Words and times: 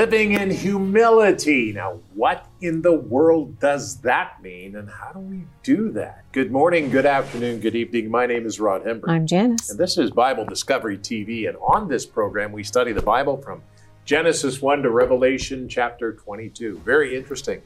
living 0.00 0.32
in 0.32 0.50
humility. 0.50 1.74
Now, 1.74 2.00
what 2.14 2.46
in 2.62 2.80
the 2.80 2.94
world 2.94 3.60
does 3.60 4.00
that 4.00 4.42
mean, 4.42 4.76
and 4.76 4.88
how 4.88 5.12
do 5.12 5.18
we 5.18 5.44
do 5.62 5.90
that? 5.90 6.24
Good 6.32 6.50
morning, 6.50 6.88
good 6.88 7.04
afternoon, 7.04 7.60
good 7.60 7.74
evening. 7.74 8.10
My 8.10 8.24
name 8.24 8.46
is 8.46 8.58
Rod 8.58 8.82
Hembree. 8.82 9.10
I'm 9.10 9.26
Janice. 9.26 9.68
And 9.68 9.78
this 9.78 9.98
is 9.98 10.10
Bible 10.10 10.46
Discovery 10.46 10.96
TV. 10.96 11.48
And 11.48 11.58
on 11.58 11.86
this 11.86 12.06
program, 12.06 12.50
we 12.50 12.64
study 12.64 12.92
the 12.92 13.02
Bible 13.02 13.36
from 13.36 13.60
Genesis 14.06 14.62
1 14.62 14.84
to 14.84 14.90
Revelation 14.90 15.68
chapter 15.68 16.14
22. 16.14 16.78
Very 16.82 17.14
interesting. 17.14 17.60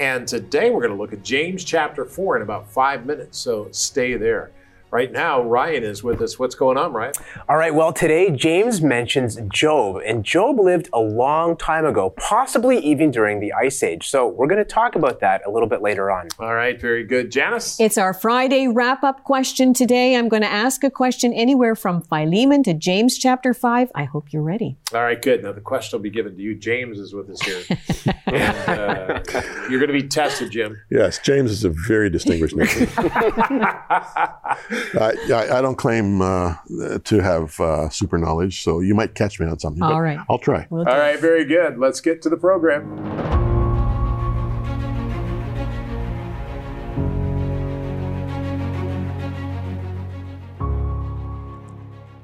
And 0.00 0.26
today 0.26 0.70
we're 0.70 0.82
going 0.82 0.96
to 0.96 1.00
look 1.00 1.12
at 1.12 1.22
James 1.22 1.62
chapter 1.62 2.04
4 2.04 2.38
in 2.38 2.42
about 2.42 2.68
five 2.68 3.06
minutes. 3.06 3.38
So 3.38 3.68
stay 3.70 4.16
there. 4.16 4.50
Right 4.92 5.12
now, 5.12 5.40
Ryan 5.40 5.84
is 5.84 6.02
with 6.02 6.20
us. 6.20 6.36
What's 6.36 6.56
going 6.56 6.76
on, 6.76 6.92
Ryan? 6.92 7.12
All 7.48 7.56
right, 7.56 7.72
well, 7.72 7.92
today 7.92 8.28
James 8.32 8.82
mentions 8.82 9.38
Job, 9.52 10.02
and 10.04 10.24
Job 10.24 10.58
lived 10.58 10.88
a 10.92 10.98
long 10.98 11.56
time 11.56 11.86
ago, 11.86 12.10
possibly 12.10 12.80
even 12.80 13.12
during 13.12 13.38
the 13.38 13.52
Ice 13.52 13.84
Age. 13.84 14.08
So 14.08 14.26
we're 14.26 14.48
going 14.48 14.58
to 14.58 14.64
talk 14.64 14.96
about 14.96 15.20
that 15.20 15.42
a 15.46 15.50
little 15.50 15.68
bit 15.68 15.80
later 15.80 16.10
on. 16.10 16.26
All 16.40 16.56
right, 16.56 16.80
very 16.80 17.04
good. 17.04 17.30
Janice? 17.30 17.78
It's 17.78 17.98
our 17.98 18.12
Friday 18.12 18.66
wrap 18.66 19.04
up 19.04 19.22
question 19.22 19.72
today. 19.72 20.16
I'm 20.16 20.28
going 20.28 20.42
to 20.42 20.50
ask 20.50 20.82
a 20.82 20.90
question 20.90 21.32
anywhere 21.34 21.76
from 21.76 22.02
Philemon 22.02 22.64
to 22.64 22.74
James 22.74 23.16
chapter 23.16 23.54
5. 23.54 23.92
I 23.94 24.02
hope 24.04 24.32
you're 24.32 24.42
ready. 24.42 24.76
All 24.92 25.02
right, 25.02 25.22
good. 25.22 25.44
Now 25.44 25.52
the 25.52 25.60
question 25.60 25.98
will 25.98 26.02
be 26.02 26.10
given 26.10 26.34
to 26.34 26.42
you. 26.42 26.56
James 26.56 26.98
is 26.98 27.14
with 27.14 27.30
us 27.30 27.40
here. 27.42 27.62
and, 28.26 28.68
uh, 28.68 29.22
you're 29.70 29.78
going 29.78 29.86
to 29.86 29.92
be 29.92 30.08
tested, 30.08 30.50
Jim. 30.50 30.76
Yes, 30.90 31.20
James 31.20 31.52
is 31.52 31.62
a 31.62 31.70
very 31.70 32.10
distinguished 32.10 32.56
name. 32.56 32.88
I, 34.94 35.14
I, 35.32 35.58
I, 35.58 35.60
don't 35.62 35.76
claim 35.76 36.20
uh, 36.20 36.56
to 37.04 37.20
have 37.20 37.58
uh, 37.60 37.88
super 37.88 38.18
knowledge, 38.18 38.62
so 38.62 38.80
you 38.80 38.94
might 38.94 39.14
catch 39.14 39.40
me 39.40 39.46
on 39.46 39.58
something. 39.58 39.82
All 39.82 40.00
right. 40.00 40.18
I'll 40.28 40.38
try. 40.38 40.66
We'll 40.70 40.88
All 40.88 40.98
right, 40.98 41.18
very 41.18 41.44
good. 41.44 41.78
Let's 41.78 42.00
get 42.00 42.22
to 42.22 42.28
the 42.28 42.36
program. 42.36 42.96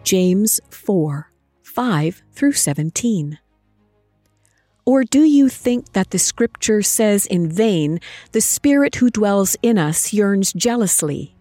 James 0.04 0.60
4 0.70 1.32
5 1.62 2.22
through 2.32 2.52
17. 2.52 3.38
Or 4.86 5.02
do 5.02 5.24
you 5.24 5.48
think 5.48 5.92
that 5.94 6.10
the 6.10 6.18
scripture 6.18 6.80
says 6.80 7.26
in 7.26 7.50
vain, 7.50 7.98
the 8.30 8.40
Spirit 8.40 8.94
who 8.94 9.10
dwells 9.10 9.56
in 9.62 9.76
us 9.76 10.12
yearns 10.12 10.52
jealously? 10.52 11.35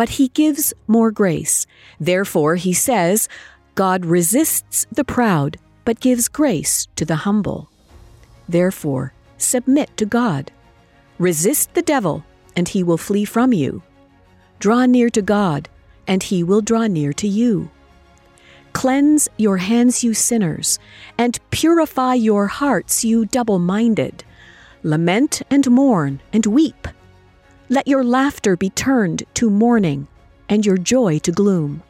But 0.00 0.16
he 0.16 0.28
gives 0.28 0.72
more 0.86 1.10
grace. 1.10 1.66
Therefore, 2.00 2.54
he 2.54 2.72
says, 2.72 3.28
God 3.74 4.06
resists 4.06 4.86
the 4.90 5.04
proud, 5.04 5.58
but 5.84 6.00
gives 6.00 6.26
grace 6.26 6.88
to 6.96 7.04
the 7.04 7.16
humble. 7.16 7.68
Therefore, 8.48 9.12
submit 9.36 9.94
to 9.98 10.06
God. 10.06 10.52
Resist 11.18 11.74
the 11.74 11.82
devil, 11.82 12.24
and 12.56 12.66
he 12.66 12.82
will 12.82 12.96
flee 12.96 13.26
from 13.26 13.52
you. 13.52 13.82
Draw 14.58 14.86
near 14.86 15.10
to 15.10 15.20
God, 15.20 15.68
and 16.06 16.22
he 16.22 16.42
will 16.42 16.62
draw 16.62 16.86
near 16.86 17.12
to 17.12 17.28
you. 17.28 17.70
Cleanse 18.72 19.28
your 19.36 19.58
hands, 19.58 20.02
you 20.02 20.14
sinners, 20.14 20.78
and 21.18 21.38
purify 21.50 22.14
your 22.14 22.46
hearts, 22.46 23.04
you 23.04 23.26
double 23.26 23.58
minded. 23.58 24.24
Lament 24.82 25.42
and 25.50 25.70
mourn 25.70 26.22
and 26.32 26.46
weep. 26.46 26.88
Let 27.72 27.86
your 27.86 28.02
laughter 28.02 28.56
be 28.56 28.70
turned 28.70 29.22
to 29.34 29.48
mourning, 29.48 30.08
and 30.48 30.66
your 30.66 30.76
joy 30.76 31.20
to 31.20 31.30
gloom. 31.30 31.84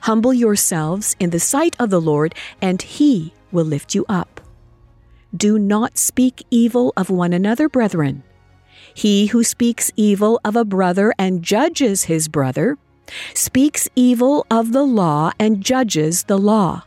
Humble 0.00 0.32
yourselves 0.32 1.14
in 1.20 1.28
the 1.28 1.38
sight 1.38 1.76
of 1.78 1.90
the 1.90 2.00
Lord, 2.00 2.34
and 2.62 2.80
he 2.80 3.34
will 3.52 3.66
lift 3.66 3.94
you 3.94 4.06
up. 4.08 4.40
Do 5.36 5.58
not 5.58 5.98
speak 5.98 6.46
evil 6.50 6.94
of 6.96 7.10
one 7.10 7.34
another, 7.34 7.68
brethren. 7.68 8.22
He 8.94 9.26
who 9.26 9.44
speaks 9.44 9.92
evil 9.96 10.40
of 10.46 10.56
a 10.56 10.64
brother 10.64 11.12
and 11.18 11.42
judges 11.42 12.04
his 12.04 12.26
brother 12.28 12.78
speaks 13.34 13.90
evil 13.94 14.46
of 14.50 14.72
the 14.72 14.82
law 14.82 15.32
and 15.38 15.62
judges 15.62 16.24
the 16.24 16.38
law. 16.38 16.84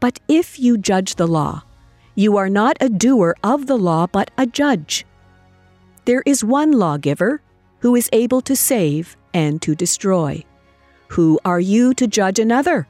But 0.00 0.18
if 0.28 0.58
you 0.58 0.78
judge 0.78 1.16
the 1.16 1.28
law, 1.28 1.64
you 2.14 2.38
are 2.38 2.48
not 2.48 2.78
a 2.80 2.88
doer 2.88 3.36
of 3.44 3.66
the 3.66 3.76
law, 3.76 4.06
but 4.06 4.30
a 4.38 4.46
judge. 4.46 5.04
There 6.08 6.22
is 6.24 6.42
one 6.42 6.72
lawgiver 6.72 7.42
who 7.80 7.94
is 7.94 8.08
able 8.14 8.40
to 8.40 8.56
save 8.56 9.14
and 9.34 9.60
to 9.60 9.74
destroy. 9.74 10.42
Who 11.08 11.38
are 11.44 11.60
you 11.60 11.92
to 11.92 12.06
judge 12.06 12.38
another? 12.38 12.88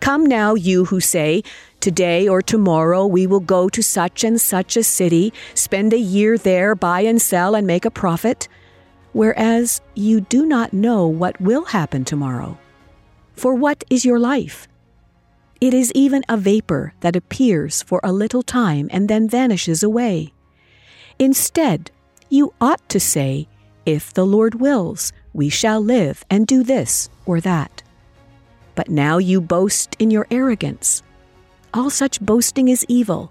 Come 0.00 0.24
now, 0.24 0.54
you 0.54 0.86
who 0.86 0.98
say, 0.98 1.42
Today 1.80 2.26
or 2.26 2.40
tomorrow 2.40 3.06
we 3.06 3.26
will 3.26 3.40
go 3.40 3.68
to 3.68 3.82
such 3.82 4.24
and 4.24 4.40
such 4.40 4.78
a 4.78 4.82
city, 4.82 5.30
spend 5.52 5.92
a 5.92 5.98
year 5.98 6.38
there, 6.38 6.74
buy 6.74 7.02
and 7.02 7.20
sell, 7.20 7.54
and 7.54 7.66
make 7.66 7.84
a 7.84 7.90
profit, 7.90 8.48
whereas 9.12 9.82
you 9.94 10.22
do 10.22 10.46
not 10.46 10.72
know 10.72 11.06
what 11.06 11.38
will 11.38 11.66
happen 11.66 12.02
tomorrow. 12.02 12.56
For 13.34 13.54
what 13.54 13.84
is 13.90 14.06
your 14.06 14.18
life? 14.18 14.66
It 15.60 15.74
is 15.74 15.92
even 15.94 16.24
a 16.30 16.38
vapor 16.38 16.94
that 17.00 17.14
appears 17.14 17.82
for 17.82 18.00
a 18.02 18.10
little 18.10 18.42
time 18.42 18.88
and 18.90 19.06
then 19.10 19.28
vanishes 19.28 19.82
away. 19.82 20.32
Instead, 21.18 21.90
you 22.32 22.54
ought 22.60 22.88
to 22.88 22.98
say, 22.98 23.46
If 23.84 24.14
the 24.14 24.24
Lord 24.24 24.54
wills, 24.54 25.12
we 25.34 25.50
shall 25.50 25.80
live 25.80 26.24
and 26.30 26.46
do 26.46 26.62
this 26.62 27.10
or 27.26 27.40
that. 27.42 27.82
But 28.74 28.88
now 28.88 29.18
you 29.18 29.40
boast 29.40 29.96
in 29.98 30.10
your 30.10 30.26
arrogance. 30.30 31.02
All 31.74 31.90
such 31.90 32.20
boasting 32.20 32.68
is 32.68 32.86
evil. 32.88 33.30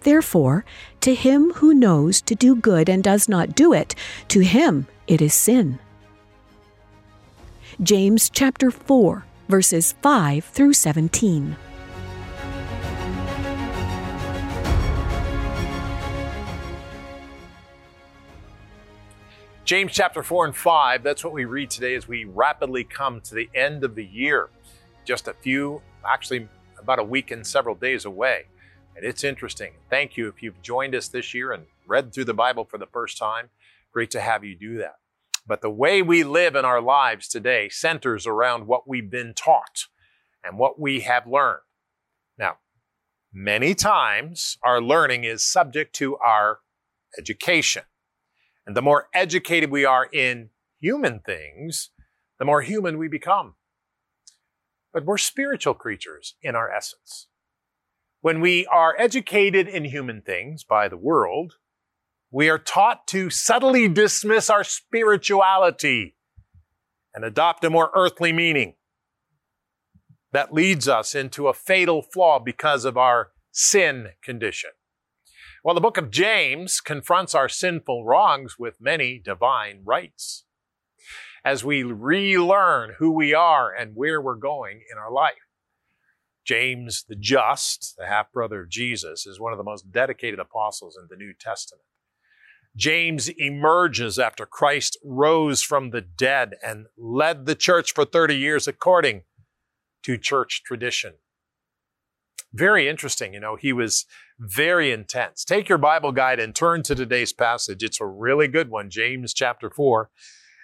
Therefore, 0.00 0.64
to 1.00 1.14
him 1.14 1.52
who 1.54 1.72
knows 1.72 2.20
to 2.22 2.34
do 2.34 2.54
good 2.54 2.88
and 2.88 3.02
does 3.02 3.28
not 3.28 3.54
do 3.54 3.72
it, 3.72 3.94
to 4.28 4.40
him 4.40 4.86
it 5.06 5.22
is 5.22 5.34
sin. 5.34 5.78
James 7.82 8.28
chapter 8.28 8.70
4, 8.70 9.24
verses 9.48 9.94
5 10.02 10.44
through 10.44 10.74
17. 10.74 11.56
James 19.66 19.92
chapter 19.92 20.22
4 20.22 20.44
and 20.44 20.56
5, 20.56 21.02
that's 21.02 21.24
what 21.24 21.32
we 21.32 21.44
read 21.44 21.70
today 21.70 21.96
as 21.96 22.06
we 22.06 22.24
rapidly 22.24 22.84
come 22.84 23.20
to 23.22 23.34
the 23.34 23.50
end 23.52 23.82
of 23.82 23.96
the 23.96 24.04
year. 24.04 24.48
Just 25.04 25.26
a 25.26 25.34
few, 25.34 25.82
actually, 26.08 26.48
about 26.78 27.00
a 27.00 27.04
week 27.04 27.32
and 27.32 27.44
several 27.44 27.74
days 27.74 28.04
away. 28.04 28.44
And 28.94 29.04
it's 29.04 29.24
interesting. 29.24 29.72
Thank 29.90 30.16
you 30.16 30.28
if 30.28 30.40
you've 30.40 30.62
joined 30.62 30.94
us 30.94 31.08
this 31.08 31.34
year 31.34 31.50
and 31.50 31.64
read 31.84 32.12
through 32.12 32.26
the 32.26 32.32
Bible 32.32 32.64
for 32.64 32.78
the 32.78 32.86
first 32.86 33.18
time. 33.18 33.50
Great 33.92 34.12
to 34.12 34.20
have 34.20 34.44
you 34.44 34.54
do 34.54 34.78
that. 34.78 34.98
But 35.44 35.62
the 35.62 35.70
way 35.70 36.00
we 36.00 36.22
live 36.22 36.54
in 36.54 36.64
our 36.64 36.80
lives 36.80 37.26
today 37.26 37.68
centers 37.68 38.24
around 38.24 38.68
what 38.68 38.86
we've 38.86 39.10
been 39.10 39.34
taught 39.34 39.86
and 40.44 40.60
what 40.60 40.78
we 40.78 41.00
have 41.00 41.26
learned. 41.26 41.62
Now, 42.38 42.58
many 43.32 43.74
times 43.74 44.58
our 44.62 44.80
learning 44.80 45.24
is 45.24 45.42
subject 45.42 45.92
to 45.96 46.16
our 46.18 46.60
education. 47.18 47.82
And 48.66 48.76
the 48.76 48.82
more 48.82 49.08
educated 49.14 49.70
we 49.70 49.84
are 49.84 50.06
in 50.06 50.50
human 50.80 51.20
things, 51.20 51.90
the 52.38 52.44
more 52.44 52.62
human 52.62 52.98
we 52.98 53.08
become. 53.08 53.54
But 54.92 55.04
we're 55.04 55.18
spiritual 55.18 55.74
creatures 55.74 56.34
in 56.42 56.54
our 56.54 56.70
essence. 56.70 57.28
When 58.20 58.40
we 58.40 58.66
are 58.66 58.96
educated 58.98 59.68
in 59.68 59.84
human 59.84 60.20
things 60.20 60.64
by 60.64 60.88
the 60.88 60.96
world, 60.96 61.54
we 62.30 62.48
are 62.48 62.58
taught 62.58 63.06
to 63.08 63.30
subtly 63.30 63.88
dismiss 63.88 64.50
our 64.50 64.64
spirituality 64.64 66.16
and 67.14 67.24
adopt 67.24 67.64
a 67.64 67.70
more 67.70 67.90
earthly 67.94 68.32
meaning. 68.32 68.74
That 70.32 70.52
leads 70.52 70.88
us 70.88 71.14
into 71.14 71.46
a 71.46 71.54
fatal 71.54 72.02
flaw 72.02 72.40
because 72.40 72.84
of 72.84 72.96
our 72.96 73.30
sin 73.52 74.08
condition. 74.22 74.70
Well, 75.66 75.74
the 75.74 75.80
book 75.80 75.96
of 75.96 76.12
James 76.12 76.80
confronts 76.80 77.34
our 77.34 77.48
sinful 77.48 78.04
wrongs 78.04 78.56
with 78.56 78.80
many 78.80 79.18
divine 79.18 79.80
rights. 79.84 80.44
As 81.44 81.64
we 81.64 81.82
relearn 81.82 82.94
who 83.00 83.10
we 83.10 83.34
are 83.34 83.74
and 83.74 83.96
where 83.96 84.20
we're 84.20 84.36
going 84.36 84.82
in 84.88 84.96
our 84.96 85.10
life. 85.10 85.34
James 86.44 87.04
the 87.08 87.16
Just, 87.16 87.96
the 87.98 88.06
half 88.06 88.30
brother 88.30 88.60
of 88.60 88.68
Jesus, 88.68 89.26
is 89.26 89.40
one 89.40 89.52
of 89.52 89.58
the 89.58 89.64
most 89.64 89.90
dedicated 89.90 90.38
apostles 90.38 90.96
in 90.96 91.08
the 91.10 91.16
New 91.16 91.32
Testament. 91.34 91.82
James 92.76 93.28
emerges 93.36 94.20
after 94.20 94.46
Christ 94.46 94.96
rose 95.02 95.62
from 95.62 95.90
the 95.90 96.00
dead 96.00 96.54
and 96.64 96.86
led 96.96 97.44
the 97.44 97.56
church 97.56 97.92
for 97.92 98.04
30 98.04 98.36
years 98.36 98.68
according 98.68 99.22
to 100.04 100.16
church 100.16 100.62
tradition 100.64 101.14
very 102.52 102.88
interesting. 102.88 103.34
You 103.34 103.40
know, 103.40 103.56
he 103.56 103.72
was 103.72 104.06
very 104.38 104.92
intense. 104.92 105.44
Take 105.44 105.68
your 105.68 105.78
Bible 105.78 106.12
guide 106.12 106.40
and 106.40 106.54
turn 106.54 106.82
to 106.84 106.94
today's 106.94 107.32
passage. 107.32 107.82
It's 107.82 108.00
a 108.00 108.06
really 108.06 108.48
good 108.48 108.70
one, 108.70 108.90
James 108.90 109.34
chapter 109.34 109.70
4. 109.70 110.10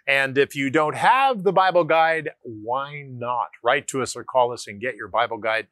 And 0.06 0.36
if 0.36 0.56
you 0.56 0.68
don't 0.70 0.96
have 0.96 1.42
the 1.42 1.52
Bible 1.52 1.84
guide, 1.84 2.30
why 2.42 3.04
not? 3.08 3.48
Write 3.62 3.86
to 3.88 4.02
us 4.02 4.16
or 4.16 4.24
call 4.24 4.52
us 4.52 4.66
and 4.66 4.80
get 4.80 4.96
your 4.96 5.08
Bible 5.08 5.38
guide. 5.38 5.68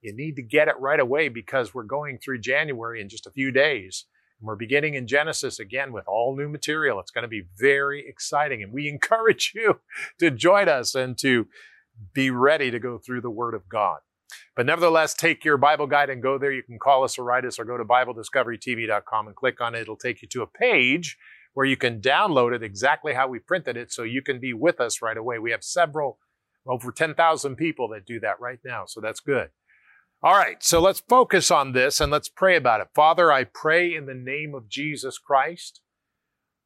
You 0.00 0.14
need 0.14 0.36
to 0.36 0.42
get 0.42 0.68
it 0.68 0.78
right 0.78 1.00
away 1.00 1.28
because 1.28 1.74
we're 1.74 1.82
going 1.84 2.18
through 2.18 2.40
January 2.40 3.00
in 3.00 3.08
just 3.08 3.26
a 3.26 3.30
few 3.30 3.50
days. 3.50 4.06
And 4.40 4.46
we're 4.46 4.56
beginning 4.56 4.94
in 4.94 5.06
Genesis 5.06 5.58
again 5.58 5.92
with 5.92 6.06
all 6.06 6.36
new 6.36 6.48
material. 6.48 7.00
It's 7.00 7.10
going 7.10 7.22
to 7.22 7.28
be 7.28 7.44
very 7.58 8.06
exciting. 8.06 8.62
And 8.62 8.72
we 8.72 8.88
encourage 8.90 9.52
you 9.54 9.80
to 10.18 10.30
join 10.30 10.68
us 10.68 10.94
and 10.94 11.18
to 11.18 11.46
be 12.14 12.30
ready 12.30 12.70
to 12.70 12.78
go 12.78 12.98
through 12.98 13.20
the 13.20 13.30
Word 13.30 13.54
of 13.54 13.68
God. 13.68 14.00
But 14.56 14.66
nevertheless, 14.66 15.14
take 15.14 15.44
your 15.44 15.56
Bible 15.56 15.86
guide 15.86 16.10
and 16.10 16.22
go 16.22 16.38
there. 16.38 16.52
You 16.52 16.62
can 16.62 16.78
call 16.78 17.04
us 17.04 17.18
or 17.18 17.24
write 17.24 17.44
us 17.44 17.58
or 17.58 17.64
go 17.64 17.76
to 17.76 17.84
BibleDiscoveryTV.com 17.84 19.26
and 19.26 19.36
click 19.36 19.60
on 19.60 19.74
it. 19.74 19.82
It'll 19.82 19.96
take 19.96 20.22
you 20.22 20.28
to 20.28 20.42
a 20.42 20.46
page 20.46 21.16
where 21.54 21.66
you 21.66 21.76
can 21.76 22.00
download 22.00 22.54
it 22.54 22.62
exactly 22.62 23.14
how 23.14 23.28
we 23.28 23.38
printed 23.38 23.76
it 23.76 23.92
so 23.92 24.02
you 24.02 24.22
can 24.22 24.40
be 24.40 24.52
with 24.52 24.80
us 24.80 25.02
right 25.02 25.16
away. 25.16 25.38
We 25.38 25.50
have 25.50 25.62
several, 25.62 26.18
over 26.66 26.90
10,000 26.90 27.56
people 27.56 27.88
that 27.88 28.06
do 28.06 28.20
that 28.20 28.40
right 28.40 28.58
now, 28.64 28.84
so 28.86 29.00
that's 29.00 29.20
good. 29.20 29.50
All 30.22 30.34
right, 30.34 30.62
so 30.62 30.80
let's 30.80 31.00
focus 31.00 31.50
on 31.50 31.72
this 31.72 32.00
and 32.00 32.12
let's 32.12 32.28
pray 32.28 32.56
about 32.56 32.80
it. 32.80 32.88
Father, 32.94 33.32
I 33.32 33.44
pray 33.44 33.92
in 33.92 34.06
the 34.06 34.14
name 34.14 34.54
of 34.54 34.68
Jesus 34.68 35.18
Christ 35.18 35.80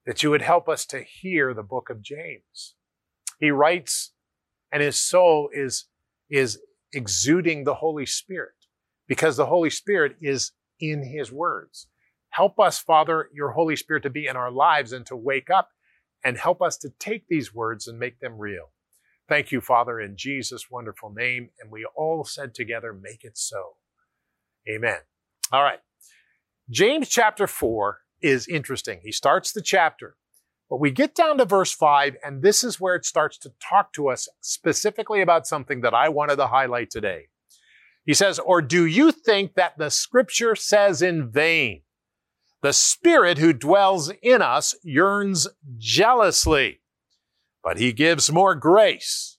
that 0.04 0.22
you 0.22 0.30
would 0.30 0.42
help 0.42 0.68
us 0.68 0.84
to 0.86 1.02
hear 1.02 1.54
the 1.54 1.62
book 1.62 1.88
of 1.90 2.02
James. 2.02 2.74
He 3.40 3.50
writes, 3.50 4.12
and 4.70 4.82
his 4.82 4.96
soul 4.96 5.48
is, 5.54 5.86
is 6.30 6.60
exuding 6.96 7.64
the 7.64 7.74
Holy 7.74 8.06
Spirit 8.06 8.66
because 9.06 9.36
the 9.36 9.46
Holy 9.46 9.70
Spirit 9.70 10.16
is 10.20 10.52
in 10.80 11.04
his 11.04 11.30
words. 11.30 11.86
Help 12.30 12.58
us, 12.58 12.78
Father, 12.78 13.28
your 13.32 13.52
Holy 13.52 13.76
Spirit 13.76 14.02
to 14.02 14.10
be 14.10 14.26
in 14.26 14.36
our 14.36 14.50
lives 14.50 14.92
and 14.92 15.06
to 15.06 15.16
wake 15.16 15.50
up 15.50 15.68
and 16.24 16.36
help 16.36 16.60
us 16.60 16.76
to 16.78 16.90
take 16.98 17.28
these 17.28 17.54
words 17.54 17.86
and 17.86 17.98
make 17.98 18.18
them 18.20 18.36
real. 18.38 18.72
Thank 19.28 19.52
you, 19.52 19.60
Father, 19.60 20.00
in 20.00 20.16
Jesus' 20.16 20.70
wonderful 20.70 21.10
name. 21.10 21.50
And 21.60 21.70
we 21.70 21.86
all 21.96 22.24
said 22.24 22.54
together, 22.54 22.92
make 22.92 23.24
it 23.24 23.38
so. 23.38 23.74
Amen. 24.68 24.98
All 25.52 25.62
right. 25.62 25.80
James 26.68 27.08
chapter 27.08 27.46
4 27.46 28.00
is 28.22 28.48
interesting. 28.48 29.00
He 29.02 29.12
starts 29.12 29.52
the 29.52 29.62
chapter, 29.62 30.16
but 30.68 30.80
we 30.80 30.90
get 30.90 31.14
down 31.14 31.38
to 31.38 31.44
verse 31.44 31.72
5, 31.72 32.16
and 32.24 32.42
this 32.42 32.64
is 32.64 32.80
where 32.80 32.96
it 32.96 33.04
starts 33.04 33.38
to 33.38 33.52
talk 33.60 33.92
to 33.92 34.08
us 34.08 34.28
specifically 34.40 35.20
about 35.20 35.46
something 35.46 35.80
that 35.82 35.94
I 35.94 36.08
wanted 36.08 36.36
to 36.36 36.48
highlight 36.48 36.90
today. 36.90 37.28
He 38.04 38.14
says, 38.14 38.38
Or 38.38 38.62
do 38.62 38.84
you 38.84 39.12
think 39.12 39.54
that 39.54 39.78
the 39.78 39.90
scripture 39.90 40.56
says 40.56 41.02
in 41.02 41.30
vain? 41.30 41.82
The 42.62 42.72
Spirit 42.72 43.38
who 43.38 43.52
dwells 43.52 44.12
in 44.22 44.42
us 44.42 44.74
yearns 44.82 45.46
jealously, 45.78 46.80
but 47.62 47.78
He 47.78 47.92
gives 47.92 48.32
more 48.32 48.56
grace. 48.56 49.38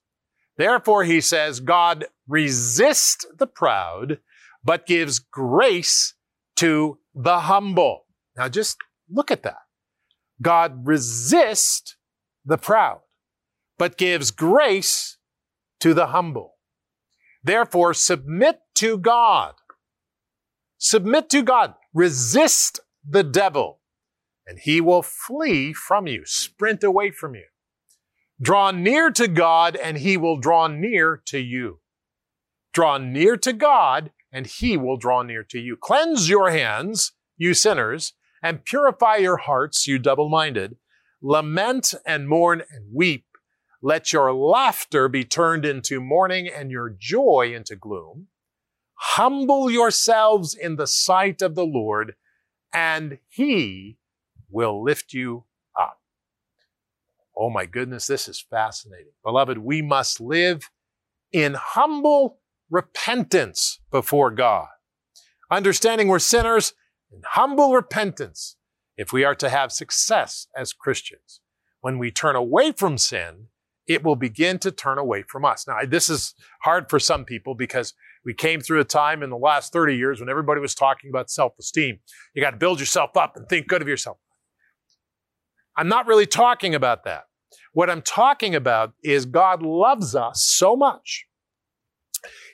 Therefore, 0.56 1.04
He 1.04 1.20
says, 1.20 1.60
God 1.60 2.06
resists 2.28 3.26
the 3.38 3.48
proud, 3.48 4.20
but 4.64 4.86
gives 4.86 5.20
grace 5.20 6.14
to 6.58 7.00
the 7.14 7.42
humble. 7.42 8.06
Now, 8.38 8.48
just 8.48 8.78
look 9.10 9.30
at 9.30 9.44
that. 9.44 9.67
God 10.42 10.86
resists 10.86 11.96
the 12.46 12.58
proud, 12.58 13.02
but 13.78 13.98
gives 13.98 14.32
grace 14.32 15.18
to 15.80 15.94
the 15.94 16.08
humble. 16.08 16.56
Therefore, 17.44 17.94
submit 17.94 18.60
to 18.76 18.98
God. 18.98 19.54
Submit 20.78 21.30
to 21.30 21.42
God. 21.42 21.74
Resist 21.94 22.80
the 23.08 23.24
devil, 23.24 23.80
and 24.46 24.60
he 24.60 24.82
will 24.82 25.02
flee 25.02 25.74
from 25.74 26.08
you, 26.08 26.24
sprint 26.26 26.84
away 26.84 27.12
from 27.12 27.36
you. 27.36 27.46
Draw 28.40 28.72
near 28.72 29.10
to 29.12 29.28
God, 29.28 29.76
and 29.76 29.98
he 29.98 30.18
will 30.18 30.38
draw 30.38 30.68
near 30.68 31.22
to 31.26 31.40
you. 31.40 31.80
Draw 32.74 33.00
near 33.00 33.38
to 33.38 33.54
God, 33.54 34.12
and 34.32 34.46
he 34.46 34.78
will 34.78 34.98
draw 34.98 35.24
near 35.24 35.44
to 35.46 35.60
you. 35.60 35.76
Cleanse 35.76 36.30
your 36.30 36.52
hands, 36.52 37.14
you 37.38 37.56
sinners, 37.56 38.14
and 38.44 38.66
purify 38.66 39.18
your 39.18 39.38
hearts, 39.38 39.88
you 39.88 40.00
double 40.00 40.30
minded. 40.30 40.76
Lament 41.22 41.94
and 42.06 42.30
mourn 42.30 42.62
and 42.70 42.86
weep. 42.94 43.26
Let 43.82 44.14
your 44.14 44.34
laughter 44.34 45.08
be 45.08 45.24
turned 45.24 45.66
into 45.66 46.00
mourning 46.00 46.48
and 46.48 46.72
your 46.72 46.90
joy 46.90 47.54
into 47.56 47.76
gloom. 47.76 48.28
Humble 48.96 49.70
yourselves 49.70 50.56
in 50.56 50.76
the 50.76 50.88
sight 50.88 51.42
of 51.42 51.56
the 51.56 51.66
Lord 51.66 52.16
and 52.74 53.20
he 53.28 53.98
will 54.50 54.84
lift 54.84 55.14
you 55.14 55.46
up. 55.80 56.00
Oh 57.36 57.50
my 57.50 57.66
goodness, 57.66 58.08
this 58.08 58.28
is 58.28 58.44
fascinating. 58.50 59.14
Beloved, 59.24 59.60
we 59.60 59.82
must 59.82 60.20
live 60.20 60.70
in 61.32 61.56
humble 61.56 62.40
repentance 62.70 63.80
before 63.92 64.32
God. 64.32 64.68
Understanding 65.52 66.08
we're 66.08 66.20
sinners 66.20 66.74
in 67.12 67.22
humble 67.32 67.74
repentance 67.74 68.56
if 68.98 69.14
we 69.14 69.24
are 69.24 69.36
to 69.36 69.50
have 69.50 69.72
success 69.72 70.48
as 70.56 70.74
Christians. 70.74 71.42
When 71.82 72.00
we 72.00 72.12
turn 72.12 72.36
away 72.36 72.72
from 72.72 72.98
sin, 72.98 73.48
it 73.88 74.04
will 74.04 74.16
begin 74.16 74.60
to 74.60 74.72
turn 74.72 74.98
away 74.98 75.24
from 75.24 75.46
us. 75.46 75.66
Now, 75.68 75.78
this 75.88 76.10
is 76.10 76.36
hard 76.64 76.90
for 76.90 77.00
some 77.00 77.24
people 77.24 77.56
because 77.56 77.94
we 78.26 78.34
came 78.34 78.60
through 78.60 78.82
a 78.82 78.86
time 78.86 79.24
in 79.24 79.30
the 79.30 79.38
last 79.38 79.72
30 79.72 79.96
years 79.96 80.20
when 80.20 80.30
everybody 80.30 80.60
was 80.60 80.76
talking 80.76 81.10
about 81.10 81.30
self 81.30 81.54
esteem. 81.58 82.00
You 82.34 82.42
got 82.42 82.52
to 82.52 82.58
build 82.58 82.80
yourself 82.80 83.16
up 83.16 83.38
and 83.38 83.48
think 83.48 83.68
good 83.68 83.82
of 83.82 83.88
yourself. 83.88 84.18
I'm 85.78 85.88
not 85.88 86.08
really 86.08 86.26
talking 86.26 86.76
about 86.76 87.06
that. 87.06 87.26
What 87.72 87.90
I'm 87.90 88.02
talking 88.02 88.56
about 88.56 88.94
is 89.04 89.26
God 89.26 89.62
loves 89.62 90.16
us 90.16 90.44
so 90.44 90.76
much. 90.76 91.26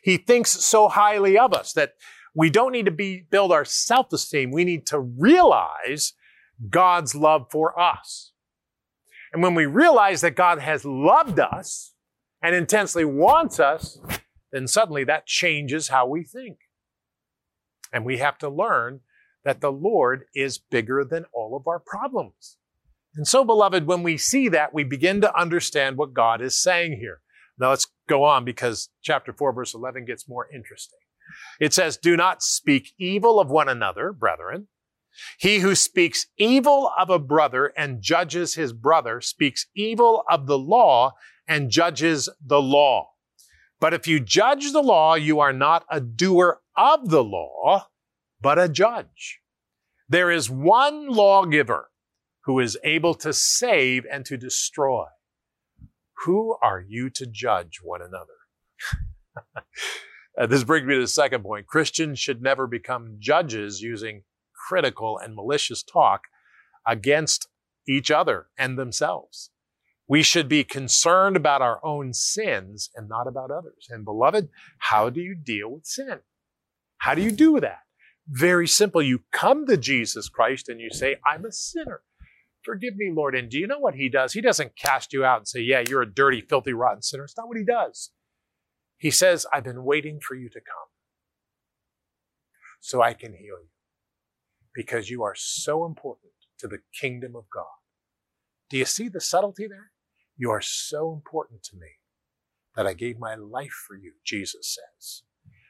He 0.04 0.18
thinks 0.18 0.52
so 0.52 0.90
highly 0.90 1.38
of 1.38 1.54
us 1.54 1.72
that 1.74 1.94
we 2.36 2.50
don't 2.50 2.72
need 2.72 2.86
to 2.86 2.92
be, 2.92 3.26
build 3.30 3.52
our 3.52 3.66
self 3.66 4.12
esteem. 4.12 4.52
We 4.52 4.64
need 4.64 4.86
to 4.88 5.00
realize 5.00 6.14
God's 6.70 7.16
love 7.16 7.48
for 7.52 7.80
us. 7.80 8.32
And 9.32 9.42
when 9.42 9.56
we 9.56 9.66
realize 9.66 10.22
that 10.22 10.36
God 10.36 10.60
has 10.60 10.86
loved 10.86 11.40
us 11.40 11.94
and 12.42 12.56
intensely 12.56 13.06
wants 13.06 13.60
us, 13.60 14.00
then 14.52 14.68
suddenly 14.68 15.04
that 15.06 15.26
changes 15.26 15.88
how 15.88 16.06
we 16.08 16.24
think. 16.24 16.58
And 17.92 18.06
we 18.06 18.18
have 18.18 18.38
to 18.40 18.50
learn 18.50 19.02
that 19.44 19.62
the 19.62 19.72
Lord 19.72 20.26
is 20.36 20.58
bigger 20.58 21.04
than 21.04 21.26
all 21.34 21.56
of 21.56 21.68
our 21.68 21.80
problems. 21.80 22.58
And 23.16 23.28
so, 23.28 23.44
beloved, 23.44 23.86
when 23.86 24.02
we 24.02 24.18
see 24.18 24.50
that, 24.50 24.74
we 24.74 24.84
begin 24.84 25.22
to 25.22 25.40
understand 25.40 25.98
what 25.98 26.14
God 26.14 26.42
is 26.42 26.58
saying 26.58 26.98
here. 27.00 27.22
Now 27.60 27.70
let's 27.70 27.88
go 28.08 28.24
on 28.24 28.46
because 28.46 28.90
chapter 29.02 29.34
4, 29.34 29.54
verse 29.54 29.74
11 29.76 30.06
gets 30.06 30.28
more 30.28 30.48
interesting. 30.54 31.00
It 31.60 31.74
says, 31.74 31.98
Do 31.98 32.18
not 32.18 32.42
speak 32.42 32.94
evil 32.98 33.40
of 33.40 33.50
one 33.50 33.70
another, 33.70 34.12
brethren. 34.12 34.68
He 35.38 35.60
who 35.60 35.76
speaks 35.76 36.26
evil 36.38 36.92
of 36.98 37.10
a 37.10 37.20
brother 37.20 37.72
and 37.78 38.02
judges 38.02 38.56
his 38.56 38.74
brother 38.74 39.22
speaks 39.22 39.68
evil 39.76 40.24
of 40.30 40.48
the 40.48 40.58
law 40.58 41.14
and 41.48 41.70
judges 41.70 42.30
the 42.44 42.62
law. 42.62 43.12
But 43.80 43.94
if 43.94 44.08
you 44.08 44.20
judge 44.20 44.72
the 44.72 44.82
law, 44.82 45.16
you 45.16 45.40
are 45.40 45.54
not 45.54 45.86
a 45.90 46.00
doer 46.00 46.62
of 46.76 47.10
the 47.10 47.24
law, 47.24 47.90
but 48.42 48.58
a 48.58 48.70
judge. 48.70 49.42
There 50.08 50.32
is 50.32 50.50
one 50.50 51.08
lawgiver 51.08 51.90
who 52.46 52.60
is 52.60 52.78
able 52.84 53.14
to 53.16 53.34
save 53.34 54.06
and 54.10 54.26
to 54.26 54.38
destroy. 54.38 55.06
Who 56.26 56.56
are 56.62 56.84
you 56.88 57.10
to 57.12 57.26
judge 57.26 57.80
one 57.84 58.02
another? 58.02 59.66
uh, 60.38 60.48
this 60.48 60.64
brings 60.64 60.88
me 60.88 60.96
to 60.96 61.02
the 61.02 61.08
second 61.08 61.44
point. 61.44 61.68
Christians 61.68 62.20
should 62.20 62.42
never 62.42 62.68
become 62.68 63.18
judges 63.20 63.82
using 63.82 64.24
critical 64.68 65.18
and 65.18 65.36
malicious 65.36 65.84
talk 65.84 66.24
against 66.88 67.48
each 67.88 68.10
other 68.10 68.48
and 68.58 68.78
themselves. 68.78 69.52
We 70.08 70.24
should 70.24 70.50
be 70.50 70.64
concerned 70.64 71.36
about 71.36 71.62
our 71.62 71.80
own 71.84 72.14
sins 72.14 72.90
and 72.96 73.08
not 73.08 73.28
about 73.28 73.52
others. 73.52 73.88
And 73.90 74.04
beloved, 74.04 74.50
how 74.78 75.10
do 75.10 75.22
you 75.22 75.36
deal 75.36 75.70
with 75.70 75.86
sin? 75.86 76.20
How 76.98 77.16
do 77.16 77.22
you 77.22 77.32
do 77.32 77.60
that? 77.60 77.80
Very 78.28 78.68
simple. 78.68 79.02
You 79.02 79.22
come 79.32 79.66
to 79.68 79.78
Jesus 79.78 80.30
Christ 80.30 80.70
and 80.70 80.80
you 80.80 80.90
say, 80.90 81.18
I'm 81.26 81.46
a 81.46 81.52
sinner. 81.52 82.02
Forgive 82.64 82.96
me, 82.96 83.12
Lord. 83.14 83.36
And 83.36 83.50
do 83.50 83.60
you 83.60 83.68
know 83.68 83.80
what 83.80 83.96
he 83.96 84.08
does? 84.08 84.34
He 84.34 84.42
doesn't 84.42 84.78
cast 84.78 85.12
you 85.12 85.26
out 85.26 85.40
and 85.40 85.48
say, 85.48 85.60
Yeah, 85.60 85.84
you're 85.88 86.02
a 86.02 86.10
dirty, 86.10 86.42
filthy, 86.42 86.72
rotten 86.72 87.02
sinner. 87.02 87.26
It's 87.26 87.36
not 87.36 87.48
what 87.48 87.58
he 87.58 87.66
does. 87.66 88.12
He 89.04 89.12
says, 89.12 89.46
I've 89.52 89.66
been 89.66 89.84
waiting 89.84 90.22
for 90.22 90.34
you 90.34 90.48
to 90.48 90.62
come 90.62 90.88
so 92.80 93.02
I 93.02 93.14
can 93.14 93.34
heal 93.34 93.58
you 93.62 93.68
because 94.74 95.10
you 95.10 95.24
are 95.24 95.36
so 95.36 95.84
important 95.84 96.32
to 96.60 96.70
the 96.70 96.78
kingdom 97.02 97.36
of 97.36 97.44
God. 97.54 97.66
Do 98.70 98.78
you 98.78 98.86
see 98.86 99.10
the 99.10 99.20
subtlety 99.20 99.68
there? 99.68 99.92
You 100.38 100.52
are 100.52 100.62
so 100.62 101.12
important 101.12 101.64
to 101.64 101.76
me 101.76 101.90
that 102.78 102.88
I 102.88 102.94
gave 102.94 103.20
my 103.20 103.36
life 103.36 103.74
for 103.86 103.98
you, 103.98 104.14
Jesus 104.24 104.78
says. 104.80 105.24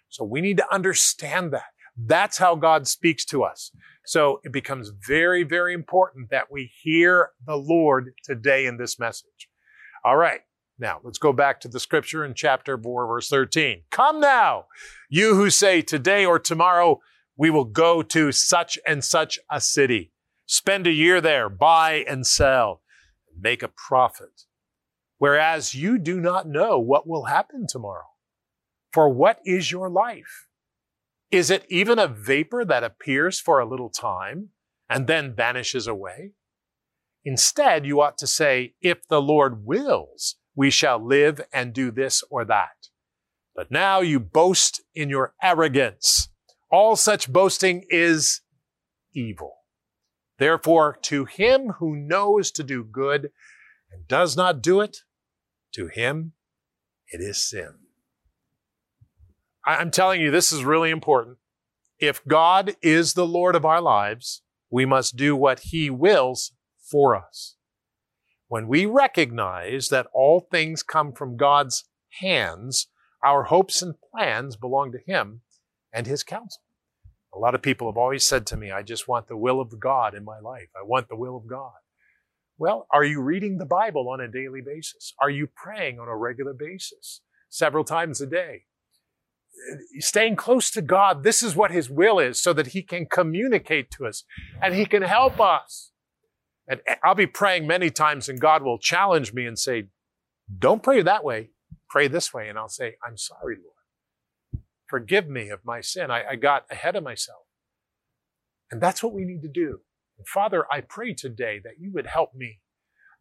So 0.09 0.23
we 0.23 0.39
need 0.39 0.57
to 0.57 0.71
understand 0.71 1.53
that. 1.53 1.71
That's 1.97 2.37
how 2.37 2.53
God 2.53 2.87
speaks 2.87 3.25
to 3.25 3.41
us. 3.41 3.71
So 4.05 4.41
it 4.43 4.53
becomes 4.53 4.91
very, 5.07 5.41
very 5.41 5.73
important 5.73 6.29
that 6.29 6.51
we 6.51 6.71
hear 6.83 7.31
the 7.47 7.57
Lord 7.57 8.13
today 8.23 8.67
in 8.67 8.77
this 8.77 8.99
message. 8.99 9.49
All 10.05 10.17
right. 10.17 10.41
Now, 10.83 10.99
let's 11.01 11.17
go 11.17 11.31
back 11.31 11.61
to 11.61 11.69
the 11.69 11.79
scripture 11.79 12.25
in 12.25 12.33
chapter 12.33 12.77
4, 12.77 13.07
verse 13.07 13.29
13. 13.29 13.83
Come 13.89 14.19
now, 14.19 14.65
you 15.09 15.33
who 15.33 15.49
say 15.49 15.81
today 15.81 16.25
or 16.25 16.39
tomorrow, 16.39 16.99
we 17.37 17.49
will 17.49 17.63
go 17.63 18.01
to 18.01 18.33
such 18.33 18.77
and 18.85 19.01
such 19.01 19.39
a 19.49 19.61
city, 19.61 20.11
spend 20.45 20.85
a 20.85 20.91
year 20.91 21.21
there, 21.21 21.47
buy 21.47 22.03
and 22.05 22.27
sell, 22.27 22.81
make 23.39 23.63
a 23.63 23.69
profit. 23.69 24.41
Whereas 25.19 25.73
you 25.73 25.97
do 25.97 26.19
not 26.19 26.49
know 26.49 26.77
what 26.77 27.07
will 27.07 27.27
happen 27.27 27.65
tomorrow. 27.65 28.09
For 28.91 29.07
what 29.07 29.39
is 29.45 29.71
your 29.71 29.89
life? 29.89 30.49
Is 31.31 31.49
it 31.49 31.65
even 31.69 31.97
a 31.97 32.09
vapor 32.09 32.65
that 32.65 32.83
appears 32.83 33.39
for 33.39 33.61
a 33.61 33.65
little 33.65 33.89
time 33.89 34.49
and 34.89 35.07
then 35.07 35.33
vanishes 35.33 35.87
away? 35.87 36.33
Instead, 37.23 37.85
you 37.85 38.01
ought 38.01 38.17
to 38.17 38.27
say, 38.27 38.73
if 38.81 39.07
the 39.07 39.21
Lord 39.21 39.65
wills, 39.65 40.35
we 40.55 40.69
shall 40.69 41.03
live 41.03 41.41
and 41.51 41.73
do 41.73 41.91
this 41.91 42.23
or 42.29 42.45
that. 42.45 42.89
But 43.55 43.71
now 43.71 44.01
you 44.01 44.19
boast 44.19 44.81
in 44.95 45.09
your 45.09 45.33
arrogance. 45.41 46.29
All 46.71 46.95
such 46.95 47.31
boasting 47.31 47.85
is 47.89 48.41
evil. 49.13 49.57
Therefore, 50.39 50.97
to 51.03 51.25
him 51.25 51.73
who 51.79 51.95
knows 51.95 52.51
to 52.51 52.63
do 52.63 52.83
good 52.83 53.31
and 53.91 54.07
does 54.07 54.35
not 54.35 54.61
do 54.61 54.81
it, 54.81 54.99
to 55.73 55.87
him 55.87 56.33
it 57.07 57.21
is 57.21 57.37
sin. 57.37 57.75
I'm 59.65 59.91
telling 59.91 60.19
you, 60.19 60.31
this 60.31 60.51
is 60.51 60.65
really 60.65 60.89
important. 60.89 61.37
If 61.99 62.25
God 62.25 62.75
is 62.81 63.13
the 63.13 63.27
Lord 63.27 63.55
of 63.55 63.65
our 63.65 63.79
lives, 63.79 64.41
we 64.69 64.85
must 64.85 65.15
do 65.15 65.35
what 65.35 65.59
he 65.59 65.89
wills 65.89 66.51
for 66.79 67.15
us. 67.15 67.55
When 68.47 68.67
we 68.67 68.85
recognize 68.85 69.89
that 69.89 70.07
all 70.13 70.47
things 70.51 70.83
come 70.83 71.13
from 71.13 71.37
God's 71.37 71.85
hands, 72.21 72.87
our 73.23 73.43
hopes 73.43 73.81
and 73.81 73.95
plans 74.11 74.55
belong 74.55 74.91
to 74.91 74.99
him 75.05 75.41
and 75.93 76.05
his 76.05 76.23
counsel. 76.23 76.61
A 77.33 77.39
lot 77.39 77.55
of 77.55 77.61
people 77.61 77.87
have 77.87 77.97
always 77.97 78.23
said 78.23 78.45
to 78.47 78.57
me, 78.57 78.71
I 78.71 78.83
just 78.83 79.07
want 79.07 79.27
the 79.27 79.37
will 79.37 79.59
of 79.59 79.79
God 79.79 80.13
in 80.13 80.23
my 80.23 80.39
life. 80.39 80.69
I 80.75 80.83
want 80.85 81.07
the 81.07 81.15
will 81.15 81.35
of 81.35 81.47
God. 81.47 81.71
Well, 82.57 82.85
are 82.91 83.03
you 83.03 83.21
reading 83.21 83.57
the 83.57 83.65
Bible 83.65 84.07
on 84.09 84.21
a 84.21 84.27
daily 84.27 84.61
basis? 84.61 85.13
Are 85.19 85.29
you 85.29 85.47
praying 85.47 85.99
on 85.99 86.07
a 86.07 86.15
regular 86.15 86.53
basis, 86.53 87.21
several 87.49 87.83
times 87.83 88.21
a 88.21 88.27
day? 88.27 88.65
Staying 89.99 90.35
close 90.35 90.69
to 90.71 90.81
God, 90.81 91.23
this 91.23 91.41
is 91.41 91.55
what 91.55 91.71
His 91.71 91.89
will 91.89 92.19
is, 92.19 92.39
so 92.39 92.53
that 92.53 92.67
He 92.67 92.83
can 92.83 93.07
communicate 93.07 93.89
to 93.91 94.05
us 94.05 94.23
and 94.61 94.75
He 94.75 94.85
can 94.85 95.01
help 95.01 95.39
us. 95.39 95.92
And 96.67 96.81
I'll 97.03 97.15
be 97.15 97.27
praying 97.27 97.67
many 97.67 97.89
times, 97.89 98.29
and 98.29 98.39
God 98.39 98.63
will 98.63 98.77
challenge 98.77 99.33
me 99.33 99.45
and 99.45 99.59
say, 99.59 99.89
Don't 100.59 100.81
pray 100.81 101.01
that 101.01 101.23
way, 101.23 101.49
pray 101.89 102.07
this 102.07 102.33
way. 102.33 102.47
And 102.47 102.57
I'll 102.57 102.69
say, 102.69 102.95
I'm 103.05 103.17
sorry, 103.17 103.57
Lord. 103.57 104.63
Forgive 104.87 105.27
me 105.27 105.49
of 105.49 105.65
my 105.65 105.81
sin. 105.81 106.11
I, 106.11 106.23
I 106.31 106.35
got 106.35 106.65
ahead 106.69 106.95
of 106.95 107.03
myself. 107.03 107.41
And 108.71 108.81
that's 108.81 109.03
what 109.03 109.13
we 109.13 109.25
need 109.25 109.41
to 109.41 109.47
do. 109.47 109.81
Father, 110.25 110.65
I 110.71 110.81
pray 110.81 111.13
today 111.13 111.59
that 111.63 111.79
you 111.79 111.91
would 111.93 112.07
help 112.07 112.33
me 112.33 112.59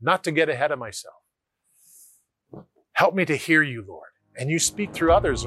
not 0.00 0.22
to 0.24 0.32
get 0.32 0.48
ahead 0.48 0.70
of 0.70 0.78
myself. 0.78 1.14
Help 2.92 3.14
me 3.14 3.24
to 3.24 3.36
hear 3.36 3.62
you, 3.62 3.84
Lord. 3.86 4.10
And 4.38 4.50
you 4.50 4.58
speak 4.58 4.92
through 4.92 5.12
others. 5.12 5.46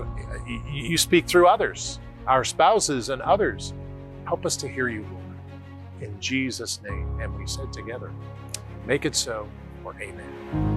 You 0.71 0.97
speak 0.97 1.27
through 1.27 1.47
others, 1.47 1.99
our 2.27 2.43
spouses 2.43 3.09
and 3.09 3.21
others. 3.21 3.73
Help 4.25 4.45
us 4.45 4.57
to 4.57 4.67
hear 4.67 4.89
you, 4.89 5.05
Lord. 5.11 5.25
In 6.01 6.19
Jesus' 6.19 6.81
name. 6.83 7.19
And 7.21 7.37
we 7.37 7.47
said 7.47 7.71
together, 7.73 8.11
make 8.85 9.05
it 9.05 9.15
so 9.15 9.47
or 9.83 9.95
amen. 10.01 10.75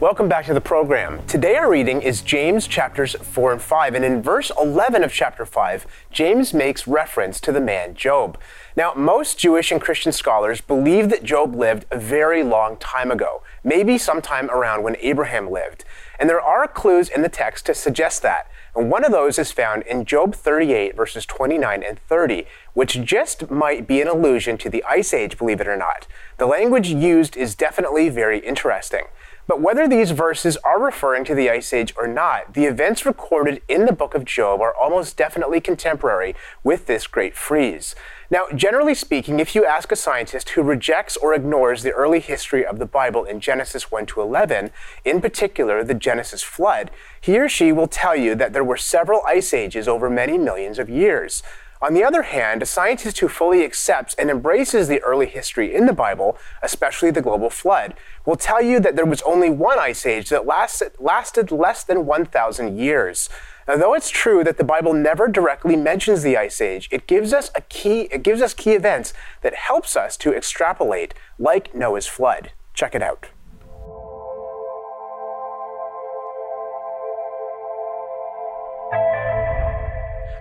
Welcome 0.00 0.28
back 0.28 0.46
to 0.46 0.54
the 0.54 0.60
program. 0.60 1.26
Today 1.26 1.56
our 1.56 1.68
reading 1.68 2.02
is 2.02 2.22
James 2.22 2.68
chapters 2.68 3.16
4 3.16 3.50
and 3.50 3.60
5, 3.60 3.96
and 3.96 4.04
in 4.04 4.22
verse 4.22 4.52
11 4.56 5.02
of 5.02 5.12
chapter 5.12 5.44
5, 5.44 5.88
James 6.12 6.54
makes 6.54 6.86
reference 6.86 7.40
to 7.40 7.50
the 7.50 7.60
man 7.60 7.96
Job. 7.96 8.38
Now, 8.76 8.94
most 8.94 9.40
Jewish 9.40 9.72
and 9.72 9.80
Christian 9.80 10.12
scholars 10.12 10.60
believe 10.60 11.08
that 11.10 11.24
Job 11.24 11.56
lived 11.56 11.84
a 11.90 11.98
very 11.98 12.44
long 12.44 12.76
time 12.76 13.10
ago, 13.10 13.42
maybe 13.64 13.98
sometime 13.98 14.48
around 14.50 14.84
when 14.84 14.94
Abraham 15.00 15.50
lived. 15.50 15.84
And 16.20 16.30
there 16.30 16.40
are 16.40 16.68
clues 16.68 17.08
in 17.08 17.22
the 17.22 17.28
text 17.28 17.66
to 17.66 17.74
suggest 17.74 18.22
that. 18.22 18.46
And 18.76 18.92
one 18.92 19.04
of 19.04 19.10
those 19.10 19.36
is 19.36 19.50
found 19.50 19.82
in 19.82 20.04
Job 20.04 20.32
38, 20.32 20.94
verses 20.94 21.26
29 21.26 21.82
and 21.82 21.98
30, 21.98 22.46
which 22.72 23.02
just 23.02 23.50
might 23.50 23.88
be 23.88 24.00
an 24.00 24.06
allusion 24.06 24.58
to 24.58 24.70
the 24.70 24.84
Ice 24.84 25.12
Age, 25.12 25.36
believe 25.36 25.60
it 25.60 25.66
or 25.66 25.76
not. 25.76 26.06
The 26.36 26.46
language 26.46 26.88
used 26.88 27.36
is 27.36 27.56
definitely 27.56 28.08
very 28.10 28.38
interesting. 28.38 29.06
But 29.48 29.62
whether 29.62 29.88
these 29.88 30.10
verses 30.10 30.58
are 30.58 30.78
referring 30.78 31.24
to 31.24 31.34
the 31.34 31.48
Ice 31.48 31.72
Age 31.72 31.94
or 31.96 32.06
not, 32.06 32.52
the 32.52 32.66
events 32.66 33.06
recorded 33.06 33.62
in 33.66 33.86
the 33.86 33.94
book 33.94 34.14
of 34.14 34.26
Job 34.26 34.60
are 34.60 34.74
almost 34.74 35.16
definitely 35.16 35.58
contemporary 35.58 36.36
with 36.62 36.84
this 36.84 37.06
great 37.06 37.34
freeze. 37.34 37.94
Now, 38.30 38.44
generally 38.54 38.94
speaking, 38.94 39.40
if 39.40 39.54
you 39.54 39.64
ask 39.64 39.90
a 39.90 39.96
scientist 39.96 40.50
who 40.50 40.62
rejects 40.62 41.16
or 41.16 41.32
ignores 41.32 41.82
the 41.82 41.92
early 41.92 42.20
history 42.20 42.64
of 42.64 42.78
the 42.78 42.84
Bible 42.84 43.24
in 43.24 43.40
Genesis 43.40 43.90
1 43.90 44.04
to 44.06 44.20
11, 44.20 44.70
in 45.06 45.22
particular 45.22 45.82
the 45.82 45.94
Genesis 45.94 46.42
flood, 46.42 46.90
he 47.18 47.38
or 47.38 47.48
she 47.48 47.72
will 47.72 47.88
tell 47.88 48.14
you 48.14 48.34
that 48.34 48.52
there 48.52 48.62
were 48.62 48.76
several 48.76 49.22
ice 49.26 49.54
ages 49.54 49.88
over 49.88 50.10
many 50.10 50.36
millions 50.36 50.78
of 50.78 50.90
years. 50.90 51.42
On 51.80 51.94
the 51.94 52.02
other 52.02 52.22
hand, 52.22 52.60
a 52.60 52.66
scientist 52.66 53.20
who 53.20 53.28
fully 53.28 53.64
accepts 53.64 54.14
and 54.14 54.30
embraces 54.30 54.88
the 54.88 55.00
early 55.02 55.26
history 55.26 55.72
in 55.72 55.86
the 55.86 55.92
Bible, 55.92 56.36
especially 56.60 57.12
the 57.12 57.22
global 57.22 57.50
flood, 57.50 57.94
will 58.26 58.34
tell 58.34 58.60
you 58.60 58.80
that 58.80 58.96
there 58.96 59.06
was 59.06 59.22
only 59.22 59.48
one 59.48 59.78
ice 59.78 60.04
age 60.04 60.28
that 60.30 60.44
lasted, 60.44 60.92
lasted 60.98 61.52
less 61.52 61.84
than 61.84 62.04
1,000 62.04 62.76
years. 62.76 63.28
Now, 63.68 63.76
though 63.76 63.94
it's 63.94 64.10
true 64.10 64.42
that 64.42 64.56
the 64.56 64.64
Bible 64.64 64.92
never 64.92 65.28
directly 65.28 65.76
mentions 65.76 66.22
the 66.24 66.36
ice 66.36 66.60
age, 66.60 66.88
it 66.90 67.06
gives 67.06 67.32
us 67.32 67.50
a 67.54 67.60
key, 67.60 68.08
it 68.10 68.24
gives 68.24 68.42
us 68.42 68.54
key 68.54 68.72
events 68.72 69.12
that 69.42 69.54
helps 69.54 69.94
us 69.94 70.16
to 70.16 70.34
extrapolate, 70.34 71.14
like 71.38 71.74
Noah's 71.76 72.06
flood. 72.08 72.50
Check 72.74 72.96
it 72.96 73.02
out. 73.02 73.28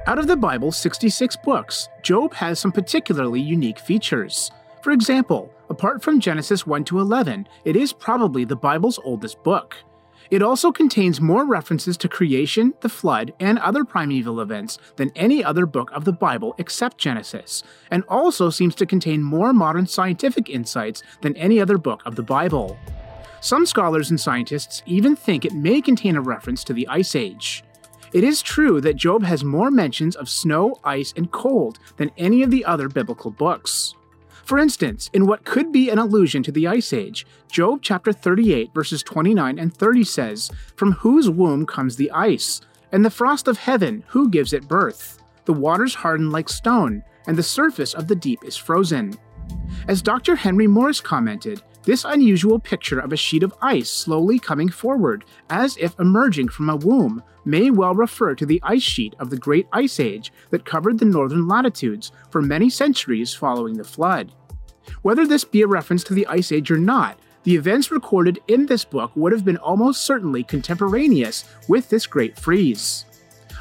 Out 0.07 0.19
of 0.19 0.27
the 0.27 0.37
Bible's 0.37 0.77
66 0.77 1.35
books, 1.43 1.89
Job 2.01 2.33
has 2.35 2.59
some 2.59 2.71
particularly 2.71 3.41
unique 3.41 3.77
features. 3.77 4.49
For 4.81 4.91
example, 4.91 5.51
apart 5.69 6.01
from 6.01 6.21
Genesis 6.21 6.65
1 6.65 6.85
to 6.85 7.01
11, 7.01 7.45
it 7.65 7.75
is 7.75 7.91
probably 7.91 8.45
the 8.45 8.55
Bible's 8.55 9.01
oldest 9.03 9.43
book. 9.43 9.75
It 10.31 10.41
also 10.41 10.71
contains 10.71 11.19
more 11.19 11.45
references 11.45 11.97
to 11.97 12.07
creation, 12.07 12.73
the 12.79 12.87
flood, 12.87 13.33
and 13.41 13.59
other 13.59 13.83
primeval 13.83 14.39
events 14.39 14.77
than 14.95 15.11
any 15.13 15.43
other 15.43 15.65
book 15.65 15.91
of 15.91 16.05
the 16.05 16.13
Bible 16.13 16.55
except 16.57 16.97
Genesis, 16.97 17.61
and 17.91 18.05
also 18.07 18.49
seems 18.49 18.75
to 18.75 18.85
contain 18.85 19.21
more 19.21 19.51
modern 19.51 19.87
scientific 19.87 20.49
insights 20.49 21.03
than 21.19 21.35
any 21.35 21.59
other 21.59 21.77
book 21.77 22.01
of 22.05 22.15
the 22.15 22.23
Bible. 22.23 22.77
Some 23.41 23.65
scholars 23.65 24.09
and 24.09 24.19
scientists 24.19 24.83
even 24.85 25.17
think 25.17 25.43
it 25.43 25.51
may 25.51 25.81
contain 25.81 26.15
a 26.15 26.21
reference 26.21 26.63
to 26.63 26.73
the 26.73 26.87
Ice 26.87 27.13
Age. 27.13 27.65
It 28.13 28.23
is 28.23 28.41
true 28.41 28.79
that 28.81 28.95
Job 28.95 29.23
has 29.23 29.43
more 29.43 29.69
mentions 29.69 30.15
of 30.15 30.29
snow, 30.29 30.75
ice, 30.83 31.13
and 31.17 31.31
cold 31.31 31.79
than 31.97 32.11
any 32.17 32.41
of 32.43 32.51
the 32.51 32.63
other 32.65 32.87
biblical 32.87 33.31
books. 33.31 33.95
For 34.45 34.57
instance, 34.57 35.09
in 35.11 35.25
what 35.25 35.43
could 35.43 35.73
be 35.73 35.89
an 35.89 35.99
allusion 35.99 36.41
to 36.43 36.53
the 36.53 36.67
Ice 36.67 36.93
Age, 36.93 37.27
Job 37.51 37.79
chapter 37.81 38.13
38 38.13 38.73
verses 38.73 39.03
29 39.03 39.59
and 39.59 39.75
30 39.75 40.03
says, 40.05 40.49
From 40.77 40.93
whose 40.93 41.29
womb 41.29 41.65
comes 41.65 41.97
the 41.97 42.09
ice? 42.11 42.61
And 42.93 43.03
the 43.03 43.09
frost 43.09 43.49
of 43.49 43.57
heaven, 43.57 44.05
who 44.07 44.29
gives 44.29 44.53
it 44.53 44.69
birth? 44.69 45.21
The 45.43 45.51
waters 45.51 45.95
harden 45.95 46.31
like 46.31 46.47
stone, 46.47 47.03
and 47.27 47.37
the 47.37 47.43
surface 47.43 47.93
of 47.93 48.07
the 48.07 48.15
deep 48.15 48.39
is 48.45 48.55
frozen. 48.55 49.15
As 49.89 50.01
Dr. 50.01 50.35
Henry 50.35 50.67
Morris 50.67 51.01
commented, 51.01 51.61
This 51.87 52.03
unusual 52.03 52.59
picture 52.59 52.99
of 52.99 53.13
a 53.13 53.15
sheet 53.15 53.43
of 53.43 53.53
ice 53.61 53.89
slowly 53.89 54.39
coming 54.39 54.67
forward, 54.67 55.23
as 55.49 55.77
if 55.77 55.97
emerging 56.01 56.49
from 56.49 56.69
a 56.69 56.75
womb, 56.75 57.23
may 57.45 57.71
well 57.71 57.95
refer 57.95 58.35
to 58.35 58.45
the 58.45 58.59
ice 58.61 58.83
sheet 58.83 59.15
of 59.19 59.29
the 59.29 59.37
Great 59.37 59.67
Ice 59.71 59.97
Age 59.97 60.33
that 60.49 60.65
covered 60.65 60.99
the 60.99 61.05
northern 61.05 61.47
latitudes 61.47 62.11
for 62.29 62.41
many 62.41 62.69
centuries 62.69 63.33
following 63.33 63.77
the 63.77 63.85
flood. 63.85 64.33
Whether 65.01 65.25
this 65.25 65.45
be 65.45 65.61
a 65.61 65.67
reference 65.67 66.03
to 66.03 66.13
the 66.13 66.27
Ice 66.27 66.51
Age 66.51 66.71
or 66.71 66.77
not, 66.77 67.19
the 67.43 67.55
events 67.55 67.89
recorded 67.89 68.39
in 68.49 68.65
this 68.65 68.83
book 68.83 69.13
would 69.15 69.31
have 69.31 69.45
been 69.45 69.55
almost 69.55 70.03
certainly 70.03 70.43
contemporaneous 70.43 71.45
with 71.69 71.87
this 71.87 72.05
great 72.05 72.37
freeze. 72.37 73.05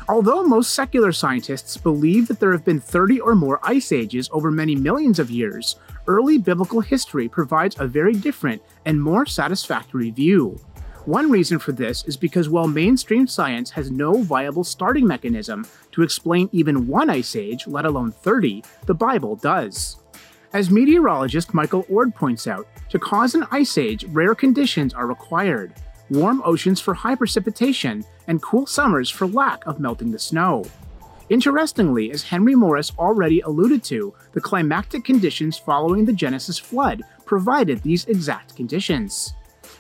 Although 0.09 0.42
most 0.45 0.75
secular 0.75 1.12
scientists 1.12 1.76
believe 1.76 2.26
that 2.26 2.38
there 2.38 2.52
have 2.52 2.64
been 2.64 2.80
30 2.80 3.21
or 3.21 3.37
more 3.37 3.61
ice 3.62 3.92
ages 3.92 4.28
over 4.33 4.50
many 4.50 4.75
millions 4.75 5.21
of 5.21 5.30
years, 5.30 5.76
early 6.07 6.39
biblical 6.39 6.81
history 6.81 7.29
provides 7.29 7.77
a 7.79 7.87
very 7.87 8.15
different 8.15 8.63
and 8.85 9.03
more 9.03 9.27
satisfactory 9.27 10.11
view. 10.11 10.59
One 11.05 11.31
reason 11.31 11.59
for 11.59 11.73
this 11.73 12.05
is 12.05 12.17
because 12.17 12.49
while 12.49 12.67
mainstream 12.67 13.27
science 13.27 13.71
has 13.71 13.91
no 13.91 14.23
viable 14.23 14.65
starting 14.65 15.07
mechanism 15.07 15.67
to 15.93 16.03
explain 16.03 16.49
even 16.53 16.89
one 16.89 17.11
ice 17.11 17.37
age, 17.37 17.67
let 17.67 17.85
alone 17.85 18.11
30, 18.11 18.65
the 18.87 18.95
Bible 18.95 19.37
does. 19.37 19.97
As 20.53 20.71
meteorologist 20.71 21.55
Michael 21.55 21.87
Oard 21.89 22.15
points 22.15 22.47
out, 22.47 22.67
to 22.89 22.99
cause 22.99 23.35
an 23.35 23.47
ice 23.51 23.79
age, 23.79 24.05
rare 24.07 24.35
conditions 24.35 24.95
are 24.95 25.07
required 25.07 25.75
warm 26.11 26.43
oceans 26.45 26.81
for 26.81 26.95
high 26.95 27.15
precipitation, 27.15 28.05
and 28.29 28.43
cool 28.43 28.67
summers 28.67 29.11
for 29.11 29.27
lack 29.27 29.67
of 29.67 29.81
melting 29.81 30.11
the 30.11 30.19
snow. 30.19 30.65
Interestingly, 31.28 32.12
as 32.12 32.23
Henry 32.23 32.54
Morris 32.54 32.92
already 32.99 33.40
alluded 33.40 33.83
to, 33.85 34.14
the 34.33 34.40
climactic 34.40 35.04
conditions 35.04 35.59
following 35.59 36.04
the 36.04 36.12
Genesis 36.12 36.59
flood 36.59 37.02
provided 37.25 37.83
these 37.83 38.04
exact 38.06 38.54
conditions. 38.54 39.35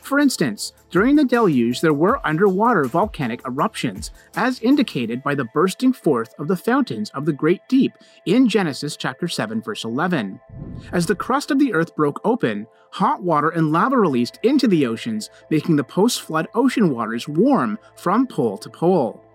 For 0.06 0.18
instance, 0.18 0.72
during 0.90 1.16
the 1.16 1.24
deluge, 1.24 1.80
there 1.80 1.92
were 1.92 2.24
underwater 2.26 2.84
volcanic 2.84 3.40
eruptions, 3.46 4.10
as 4.36 4.60
indicated 4.60 5.22
by 5.22 5.34
the 5.34 5.44
bursting 5.46 5.92
forth 5.92 6.34
of 6.38 6.48
the 6.48 6.56
fountains 6.56 7.10
of 7.10 7.24
the 7.24 7.32
great 7.32 7.60
deep 7.68 7.92
in 8.24 8.48
Genesis 8.48 8.96
chapter 8.96 9.28
7 9.28 9.62
verse 9.62 9.84
11. 9.84 10.40
As 10.92 11.06
the 11.06 11.14
crust 11.14 11.50
of 11.50 11.58
the 11.58 11.72
earth 11.72 11.94
broke 11.94 12.20
open, 12.24 12.66
hot 12.90 13.22
water 13.22 13.50
and 13.50 13.72
lava 13.72 13.96
released 13.96 14.38
into 14.42 14.66
the 14.68 14.86
oceans, 14.86 15.30
making 15.50 15.76
the 15.76 15.84
post-flood 15.84 16.48
ocean 16.54 16.90
waters 16.90 17.28
warm 17.28 17.78
from 17.96 18.26
pole 18.26 18.58
to 18.58 18.70
pole. 18.70 19.25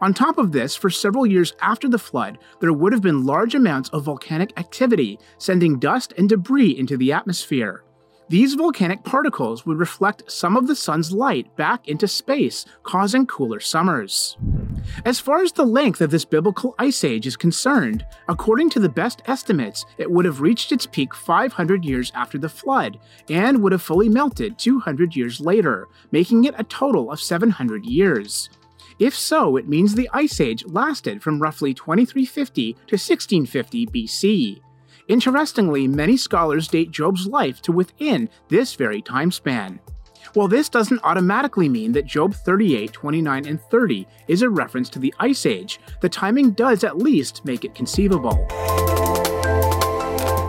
On 0.00 0.14
top 0.14 0.38
of 0.38 0.52
this, 0.52 0.76
for 0.76 0.90
several 0.90 1.26
years 1.26 1.54
after 1.60 1.88
the 1.88 1.98
flood, 1.98 2.38
there 2.60 2.72
would 2.72 2.92
have 2.92 3.02
been 3.02 3.24
large 3.24 3.54
amounts 3.54 3.88
of 3.90 4.04
volcanic 4.04 4.58
activity, 4.58 5.18
sending 5.38 5.78
dust 5.78 6.12
and 6.16 6.28
debris 6.28 6.78
into 6.78 6.96
the 6.96 7.12
atmosphere. 7.12 7.84
These 8.30 8.54
volcanic 8.54 9.04
particles 9.04 9.64
would 9.64 9.78
reflect 9.78 10.30
some 10.30 10.54
of 10.54 10.66
the 10.66 10.76
sun's 10.76 11.12
light 11.12 11.56
back 11.56 11.88
into 11.88 12.06
space, 12.06 12.66
causing 12.82 13.26
cooler 13.26 13.58
summers. 13.58 14.36
As 15.06 15.18
far 15.18 15.42
as 15.42 15.52
the 15.52 15.64
length 15.64 16.02
of 16.02 16.10
this 16.10 16.26
biblical 16.26 16.74
ice 16.78 17.04
age 17.04 17.26
is 17.26 17.38
concerned, 17.38 18.04
according 18.28 18.68
to 18.70 18.80
the 18.80 18.88
best 18.88 19.22
estimates, 19.24 19.86
it 19.96 20.10
would 20.10 20.26
have 20.26 20.42
reached 20.42 20.72
its 20.72 20.84
peak 20.84 21.14
500 21.14 21.86
years 21.86 22.12
after 22.14 22.36
the 22.36 22.50
flood 22.50 22.98
and 23.30 23.62
would 23.62 23.72
have 23.72 23.80
fully 23.80 24.10
melted 24.10 24.58
200 24.58 25.16
years 25.16 25.40
later, 25.40 25.88
making 26.12 26.44
it 26.44 26.54
a 26.58 26.64
total 26.64 27.10
of 27.10 27.20
700 27.20 27.86
years. 27.86 28.50
If 28.98 29.16
so, 29.16 29.56
it 29.56 29.68
means 29.68 29.94
the 29.94 30.10
Ice 30.12 30.40
Age 30.40 30.64
lasted 30.66 31.22
from 31.22 31.40
roughly 31.40 31.72
2350 31.72 32.72
to 32.72 32.78
1650 32.78 33.86
BC. 33.86 34.60
Interestingly, 35.06 35.86
many 35.86 36.16
scholars 36.16 36.68
date 36.68 36.90
Job's 36.90 37.26
life 37.26 37.62
to 37.62 37.72
within 37.72 38.28
this 38.48 38.74
very 38.74 39.00
time 39.00 39.30
span. 39.30 39.78
While 40.34 40.48
this 40.48 40.68
doesn't 40.68 41.00
automatically 41.04 41.68
mean 41.68 41.92
that 41.92 42.06
Job 42.06 42.34
38, 42.34 42.92
29, 42.92 43.46
and 43.46 43.60
30 43.60 44.06
is 44.26 44.42
a 44.42 44.50
reference 44.50 44.90
to 44.90 44.98
the 44.98 45.14
Ice 45.20 45.46
Age, 45.46 45.80
the 46.00 46.08
timing 46.08 46.50
does 46.50 46.84
at 46.84 46.98
least 46.98 47.44
make 47.44 47.64
it 47.64 47.74
conceivable. 47.74 48.46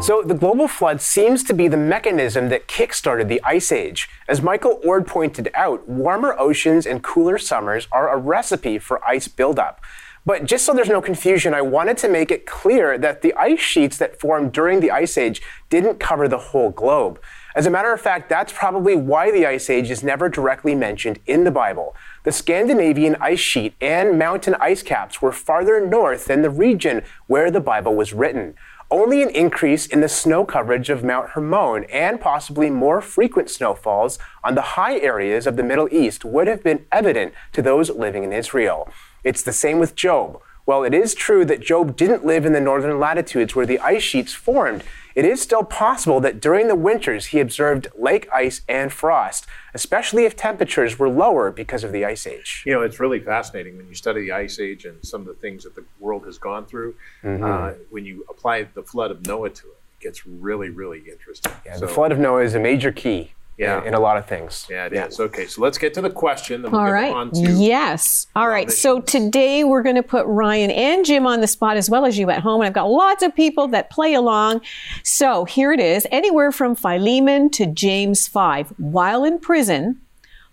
So, 0.10 0.24
the 0.24 0.34
global 0.34 0.68
flood 0.68 1.02
seems 1.02 1.44
to 1.44 1.54
be 1.54 1.68
the 1.68 1.78
mechanism 1.78 2.50
that 2.50 2.68
kickstarted 2.68 3.28
the 3.28 3.40
Ice 3.44 3.72
Age. 3.72 4.10
As 4.28 4.42
Michael 4.42 4.82
Oard 4.84 5.06
pointed 5.06 5.52
out, 5.54 5.88
warmer 5.88 6.36
oceans 6.40 6.88
and 6.88 7.04
cooler 7.04 7.38
summers 7.38 7.88
are 7.92 8.12
a 8.12 8.18
recipe 8.18 8.80
for 8.80 9.08
ice 9.08 9.28
buildup. 9.28 9.80
But 10.26 10.46
just 10.46 10.66
so 10.66 10.74
there's 10.74 10.90
no 10.90 11.00
confusion, 11.00 11.54
I 11.54 11.62
wanted 11.62 11.98
to 12.00 12.10
make 12.10 12.32
it 12.32 12.48
clear 12.48 12.98
that 12.98 13.22
the 13.22 13.36
ice 13.36 13.60
sheets 13.60 13.98
that 14.00 14.20
formed 14.20 14.52
during 14.52 14.80
the 14.80 14.90
Ice 14.90 15.16
Age 15.16 15.44
didn't 15.70 16.00
cover 16.00 16.28
the 16.28 16.40
whole 16.40 16.72
globe. 16.72 17.22
As 17.56 17.68
a 17.68 17.70
matter 17.70 17.94
of 17.94 18.02
fact, 18.02 18.30
that's 18.30 18.52
probably 18.52 18.96
why 18.96 19.30
the 19.30 19.46
Ice 19.46 19.70
Age 19.70 19.92
is 19.92 20.04
never 20.04 20.28
directly 20.28 20.74
mentioned 20.74 21.20
in 21.28 21.44
the 21.44 21.52
Bible. 21.52 21.96
The 22.24 22.32
Scandinavian 22.32 23.16
ice 23.22 23.40
sheet 23.40 23.76
and 23.80 24.18
mountain 24.18 24.56
ice 24.60 24.82
caps 24.82 25.22
were 25.22 25.32
farther 25.32 25.86
north 25.86 26.26
than 26.26 26.42
the 26.42 26.50
region 26.50 27.04
where 27.28 27.52
the 27.52 27.62
Bible 27.62 27.96
was 27.96 28.14
written. 28.14 28.56
Only 28.92 29.22
an 29.22 29.30
increase 29.30 29.86
in 29.86 30.02
the 30.02 30.10
snow 30.10 30.46
coverage 30.46 30.90
of 30.90 31.04
Mount 31.04 31.30
Hermon 31.30 31.84
and 31.92 32.20
possibly 32.20 32.72
more 32.72 33.02
frequent 33.02 33.52
snowfalls 33.52 34.18
on 34.44 34.56
the 34.56 34.62
high 34.62 34.98
areas 34.98 35.46
of 35.46 35.58
the 35.58 35.64
Middle 35.64 35.88
East 35.92 36.26
would 36.26 36.48
have 36.48 36.64
been 36.64 36.88
evident 36.92 37.36
to 37.54 37.62
those 37.62 37.92
living 37.92 38.24
in 38.24 38.34
Israel. 38.34 38.90
It's 39.24 39.44
the 39.44 39.54
same 39.54 39.78
with 39.78 39.94
Job. 39.94 40.42
While 40.70 40.84
it 40.84 40.94
is 40.94 41.16
true 41.16 41.46
that 41.46 41.62
Job 41.62 41.98
didn't 41.98 42.24
live 42.24 42.46
in 42.46 42.54
the 42.54 42.62
northern 42.62 43.00
latitudes 43.00 43.56
where 43.56 43.66
the 43.66 43.80
ice 43.80 44.04
sheets 44.04 44.34
formed, 44.34 44.84
it 45.16 45.26
is 45.26 45.42
still 45.42 45.64
possible 45.64 46.20
that 46.20 46.40
during 46.40 46.68
the 46.68 46.76
winters 46.76 47.26
he 47.26 47.40
observed 47.40 47.88
lake 47.98 48.30
ice 48.32 48.62
and 48.70 48.94
frost, 48.94 49.48
especially 49.74 50.26
if 50.26 50.36
temperatures 50.36 51.00
were 51.00 51.10
lower 51.10 51.50
because 51.50 51.84
of 51.84 51.92
the 51.92 52.06
ice 52.06 52.28
age. 52.28 52.62
You 52.68 52.74
know, 52.74 52.84
it's 52.84 53.00
really 53.00 53.20
fascinating 53.20 53.78
when 53.78 53.88
you 53.88 53.96
study 53.96 54.22
the 54.22 54.32
ice 54.32 54.60
age 54.60 54.86
and 54.86 55.04
some 55.04 55.22
of 55.22 55.26
the 55.26 55.34
things 55.34 55.64
that 55.64 55.74
the 55.74 55.86
world 56.00 56.24
has 56.28 56.38
gone 56.38 56.68
through. 56.68 56.94
Mm-hmm. 57.24 57.44
Uh, 57.44 57.72
when 57.90 58.06
you 58.06 58.24
apply 58.30 58.68
the 58.76 58.84
flood 58.84 59.10
of 59.10 59.26
Noah 59.26 59.50
to 59.50 59.66
it, 59.70 59.82
it 60.00 60.04
gets 60.04 60.28
really, 60.28 60.70
really 60.70 61.00
interesting. 61.00 61.52
Yeah, 61.66 61.78
so, 61.78 61.88
the 61.88 61.88
flood 61.88 62.12
of 62.12 62.20
Noah 62.20 62.44
is 62.44 62.54
a 62.54 62.60
major 62.60 62.92
key 62.92 63.32
yeah. 63.60 63.84
in, 63.84 63.94
a 63.94 64.00
lot 64.00 64.18
of 64.18 64.26
things. 64.26 64.66
Yeah, 64.70 64.86
it 64.86 64.94
yeah. 64.94 65.08
is. 65.08 65.20
Okay, 65.20 65.46
so 65.46 65.62
let's 65.62 65.78
get 65.78 65.94
to 65.96 66.02
the 66.02 66.10
question. 66.10 66.62
Then 66.62 66.72
we'll 66.72 66.82
All 66.82 66.92
right. 66.92 67.30
yes. 67.34 68.28
All 68.36 68.48
right. 68.48 68.72
So 68.72 69.02
today 69.02 69.64
we're 69.64 69.84
going 69.84 69.98
to 69.98 70.04
put 70.04 70.26
Ryan 70.26 70.72
and 70.72 71.06
Jim 71.06 71.28
on 71.28 71.42
the 71.42 71.48
spot 71.48 71.76
as 71.76 71.90
well 71.90 72.06
as 72.06 72.18
you 72.18 72.30
at 72.30 72.40
home. 72.40 72.62
And 72.62 72.68
I've 72.68 72.74
got 72.74 72.90
lots 72.90 73.22
of 73.22 73.36
people 73.36 73.68
that 73.70 73.90
play 73.90 74.14
along. 74.14 74.62
So 75.04 75.44
here 75.44 75.74
it 75.74 75.80
is 75.80 76.08
anywhere 76.10 76.52
from 76.52 76.74
Philemon 76.74 77.50
to 77.52 77.66
James 77.66 78.28
5. 78.28 78.74
While 78.78 79.26
in 79.26 79.40
prison, 79.40 80.00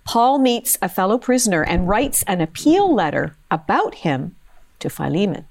Paul 0.04 0.38
meets 0.38 0.76
a 0.82 0.88
fellow 0.88 1.16
prisoner 1.16 1.62
and 1.62 1.88
writes 1.88 2.24
an 2.24 2.40
appeal 2.40 2.92
letter 2.92 3.36
about 3.50 3.96
him 3.96 4.34
to 4.80 4.90
Philemon. 4.90 5.46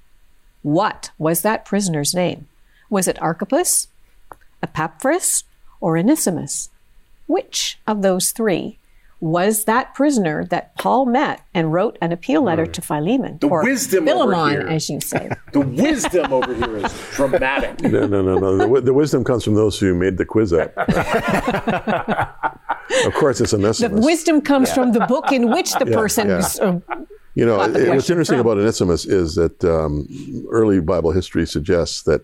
What 0.62 1.10
was 1.18 1.42
that 1.42 1.64
prisoner's 1.64 2.14
name? 2.14 2.48
Was 2.90 3.08
it 3.08 3.20
Archippus, 3.22 3.88
Epaphras, 4.62 5.44
or 5.80 5.96
Onesimus? 5.96 6.70
Which 7.26 7.78
of 7.86 8.02
those 8.02 8.30
three 8.30 8.78
was 9.18 9.64
that 9.64 9.94
prisoner 9.94 10.44
that 10.46 10.76
Paul 10.76 11.06
met 11.06 11.40
and 11.54 11.72
wrote 11.72 11.96
an 12.02 12.12
appeal 12.12 12.42
letter 12.42 12.66
to 12.66 12.82
Philemon? 12.82 13.38
The 13.40 13.48
wisdom 13.48 14.04
Philemon, 14.04 14.34
over 14.34 14.50
here. 14.50 14.68
as 14.68 14.90
you 14.90 15.00
say. 15.00 15.30
the 15.52 15.60
wisdom 15.60 16.32
over 16.32 16.54
here 16.54 16.76
is 16.76 17.10
dramatic. 17.12 17.80
No, 17.86 18.06
no, 18.06 18.22
no, 18.22 18.38
no. 18.38 18.74
The, 18.74 18.80
the 18.82 18.92
wisdom 18.92 19.24
comes 19.24 19.44
from 19.44 19.54
those 19.54 19.78
who 19.78 19.94
made 19.94 20.18
the 20.18 20.24
quiz 20.24 20.52
app. 20.52 20.76
of 23.06 23.14
course, 23.14 23.40
it's 23.40 23.52
a 23.52 23.56
Onesimus. 23.56 24.00
The 24.00 24.06
wisdom 24.06 24.40
comes 24.40 24.68
yeah. 24.68 24.74
from 24.74 24.92
the 24.92 25.00
book 25.06 25.32
in 25.32 25.50
which 25.50 25.72
the 25.74 25.86
yeah, 25.88 25.96
person 25.96 26.28
yeah. 26.28 26.48
Uh, 26.60 26.80
you 27.34 27.44
know, 27.44 27.60
it, 27.62 27.88
what's 27.90 28.10
interesting 28.10 28.38
from. 28.38 28.46
about 28.46 28.58
Onesimus 28.58 29.04
is 29.04 29.34
that 29.34 29.62
um, 29.64 30.08
early 30.50 30.80
Bible 30.80 31.12
history 31.12 31.46
suggests 31.46 32.02
that 32.04 32.22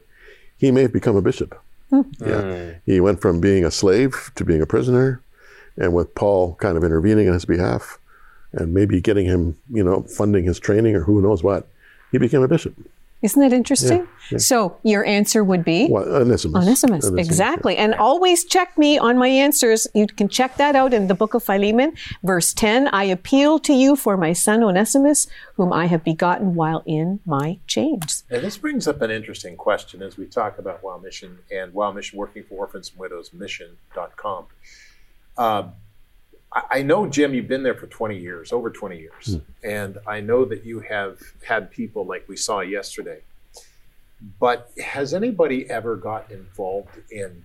he 0.57 0.71
may 0.71 0.83
have 0.83 0.93
become 0.93 1.17
a 1.17 1.23
bishop. 1.23 1.61
Yeah. 1.93 2.43
Mm. 2.43 2.81
He 2.87 3.01
went 3.01 3.21
from 3.21 3.41
being 3.41 3.65
a 3.65 3.71
slave 3.71 4.33
to 4.37 4.45
being 4.45 4.63
a 4.63 4.67
prisoner, 4.67 5.23
and 5.77 5.95
with 5.95 6.15
Paul 6.15 6.55
kind 6.57 6.77
of 6.77 6.85
intervening 6.85 7.29
on 7.29 7.35
his 7.35 7.45
behalf 7.45 7.99
and 8.53 8.75
maybe 8.75 9.01
getting 9.01 9.27
him, 9.27 9.57
you 9.71 9.83
know, 9.83 10.03
funding 10.03 10.45
his 10.45 10.59
training 10.59 10.95
or 10.95 11.03
who 11.05 11.23
knows 11.23 11.43
what, 11.43 11.69
he 12.11 12.19
became 12.19 12.43
a 12.43 12.49
bishop. 12.49 12.75
Isn't 13.23 13.41
that 13.41 13.53
interesting? 13.53 13.99
Yeah, 13.99 14.33
yeah. 14.33 14.39
So 14.39 14.77
your 14.83 15.05
answer 15.05 15.45
would 15.45 15.65
be 15.65 15.89
well, 15.89 16.03
Onesimus. 16.03 16.63
Onesimus, 16.63 17.05
Onesimus 17.07 17.27
exactly. 17.27 17.75
Yeah. 17.75 17.85
And 17.85 17.95
always 17.95 18.45
check 18.45 18.77
me 18.77 18.99
on 18.99 19.17
my 19.17 19.29
answers. 19.29 19.87
You 19.95 20.07
can 20.07 20.29
check 20.29 20.57
that 20.57 20.75
out 20.75 20.93
in 20.93 21.07
the 21.07 21.15
book 21.15 21.35
of 21.35 21.43
Philemon, 21.45 21.95
verse 22.25 22.53
10. 22.53 22.89
I 22.89 23.05
appeal 23.05 23.59
to 23.61 23.73
you 23.73 23.95
for 23.95 24.17
my 24.17 24.33
son 24.33 24.63
Onesimus, 24.65 25.29
whom 25.55 25.73
I 25.73 25.87
have 25.87 26.03
begotten 26.03 26.55
while 26.55 26.83
in 26.85 27.21
my 27.25 27.59
chains. 27.67 28.25
And 28.29 28.43
this 28.43 28.59
brings 28.59 28.89
up 28.89 29.01
an 29.03 29.11
interesting 29.11 29.57
question 29.57 30.03
as 30.03 30.19
we 30.19 30.27
talk 30.27 30.59
about 30.59 30.83
WOW 30.83 30.99
Mission 30.99 31.39
and 31.51 31.73
WOW 31.73 31.93
Mission 31.93 32.19
working 32.19 32.43
for 32.43 32.57
orphans 32.57 32.91
and 32.91 32.99
widows 32.99 33.33
mission.com. 33.33 34.47
Uh, 35.37 35.69
I 36.71 36.83
know, 36.83 37.07
Jim, 37.07 37.33
you've 37.33 37.49
been 37.49 37.63
there 37.63 37.75
for 37.75 37.87
20 37.87 38.19
years, 38.19 38.53
over 38.53 38.69
20 38.69 38.99
years. 38.99 39.37
Mm. 39.37 39.43
And 39.65 39.99
I 40.07 40.21
know 40.21 40.45
that 40.45 40.65
you 40.65 40.81
have 40.81 41.19
had 41.47 41.71
people 41.71 42.05
like 42.05 42.29
we 42.29 42.37
saw 42.37 42.61
yesterday. 42.61 43.21
But 44.39 44.71
has 44.83 45.15
anybody 45.15 45.69
ever 45.71 45.97
gotten 45.97 46.37
involved 46.37 46.99
in 47.11 47.45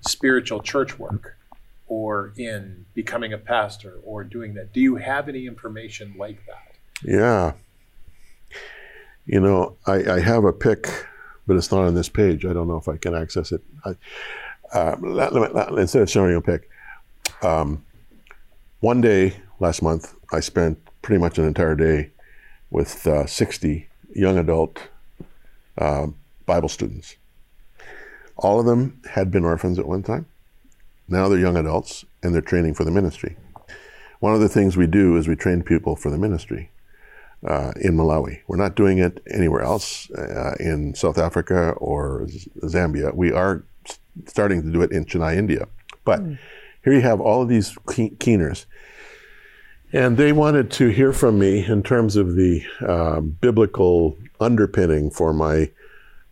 spiritual 0.00 0.60
church 0.60 0.98
work 0.98 1.36
or 1.86 2.32
in 2.36 2.84
becoming 2.94 3.32
a 3.32 3.38
pastor 3.38 3.98
or 4.04 4.22
doing 4.22 4.54
that. 4.54 4.72
Do 4.72 4.80
you 4.80 4.96
have 4.96 5.28
any 5.28 5.46
information 5.46 6.14
like 6.18 6.38
that? 6.46 6.74
Yeah. 7.02 7.52
You 9.26 9.40
know, 9.40 9.76
I, 9.86 10.12
I 10.12 10.20
have 10.20 10.44
a 10.44 10.52
pic, 10.52 10.86
but 11.46 11.56
it's 11.56 11.70
not 11.70 11.84
on 11.84 11.94
this 11.94 12.08
page. 12.08 12.44
I 12.44 12.52
don't 12.52 12.68
know 12.68 12.76
if 12.76 12.88
I 12.88 12.96
can 12.96 13.14
access 13.14 13.52
it. 13.52 13.62
I, 13.84 13.94
uh, 14.72 14.96
let, 15.00 15.32
let, 15.32 15.54
let, 15.54 15.68
instead 15.72 16.02
of 16.02 16.10
showing 16.10 16.30
you 16.30 16.38
a 16.38 16.42
pic, 16.42 16.68
um, 17.42 17.84
one 18.80 19.00
day 19.00 19.36
last 19.60 19.82
month, 19.82 20.14
I 20.32 20.40
spent 20.40 20.78
pretty 21.02 21.20
much 21.20 21.38
an 21.38 21.44
entire 21.44 21.74
day 21.74 22.10
with 22.70 23.06
uh, 23.06 23.26
60 23.26 23.88
young 24.14 24.38
adult 24.38 24.78
uh, 25.78 26.08
Bible 26.46 26.68
students. 26.68 27.16
All 28.36 28.60
of 28.60 28.66
them 28.66 29.00
had 29.10 29.30
been 29.30 29.44
orphans 29.44 29.78
at 29.78 29.86
one 29.86 30.02
time. 30.02 30.26
Now 31.08 31.28
they're 31.28 31.38
young 31.38 31.56
adults 31.56 32.04
and 32.22 32.34
they're 32.34 32.42
training 32.42 32.74
for 32.74 32.84
the 32.84 32.90
ministry. 32.90 33.36
One 34.20 34.34
of 34.34 34.40
the 34.40 34.48
things 34.48 34.76
we 34.76 34.86
do 34.86 35.16
is 35.16 35.26
we 35.26 35.36
train 35.36 35.62
people 35.62 35.96
for 35.96 36.10
the 36.10 36.18
ministry 36.18 36.70
uh, 37.46 37.72
in 37.80 37.96
Malawi. 37.96 38.40
We're 38.46 38.56
not 38.56 38.74
doing 38.74 38.98
it 38.98 39.22
anywhere 39.30 39.62
else 39.62 40.10
uh, 40.10 40.54
in 40.58 40.94
South 40.94 41.18
Africa 41.18 41.70
or 41.72 42.28
Z- 42.28 42.50
Zambia. 42.64 43.14
We 43.14 43.32
are 43.32 43.64
starting 44.26 44.62
to 44.62 44.72
do 44.72 44.82
it 44.82 44.90
in 44.92 45.04
Chennai, 45.04 45.36
India. 45.36 45.68
But 46.04 46.20
mm. 46.20 46.38
Here 46.88 46.96
you 46.96 47.02
have 47.02 47.20
all 47.20 47.42
of 47.42 47.48
these 47.48 47.76
keeners. 48.18 48.64
And 49.92 50.16
they 50.16 50.32
wanted 50.32 50.70
to 50.72 50.88
hear 50.88 51.12
from 51.12 51.38
me 51.38 51.64
in 51.66 51.82
terms 51.82 52.16
of 52.16 52.34
the 52.34 52.64
uh, 52.80 53.20
biblical 53.20 54.16
underpinning 54.40 55.10
for 55.10 55.34
my 55.34 55.70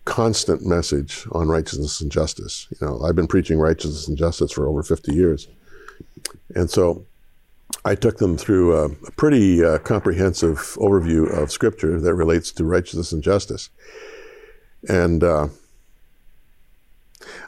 constant 0.06 0.64
message 0.64 1.26
on 1.32 1.48
righteousness 1.48 2.00
and 2.00 2.10
justice. 2.10 2.68
You 2.70 2.86
know, 2.86 3.02
I've 3.02 3.16
been 3.16 3.26
preaching 3.26 3.58
righteousness 3.58 4.08
and 4.08 4.16
justice 4.16 4.52
for 4.52 4.66
over 4.66 4.82
50 4.82 5.12
years. 5.12 5.46
And 6.54 6.70
so 6.70 7.04
I 7.84 7.94
took 7.94 8.16
them 8.16 8.38
through 8.38 8.76
a, 8.76 8.84
a 8.86 9.10
pretty 9.12 9.62
uh, 9.62 9.78
comprehensive 9.78 10.58
overview 10.78 11.30
of 11.30 11.50
scripture 11.50 12.00
that 12.00 12.14
relates 12.14 12.50
to 12.52 12.64
righteousness 12.64 13.12
and 13.12 13.22
justice. 13.22 13.68
And 14.88 15.22
uh, 15.22 15.48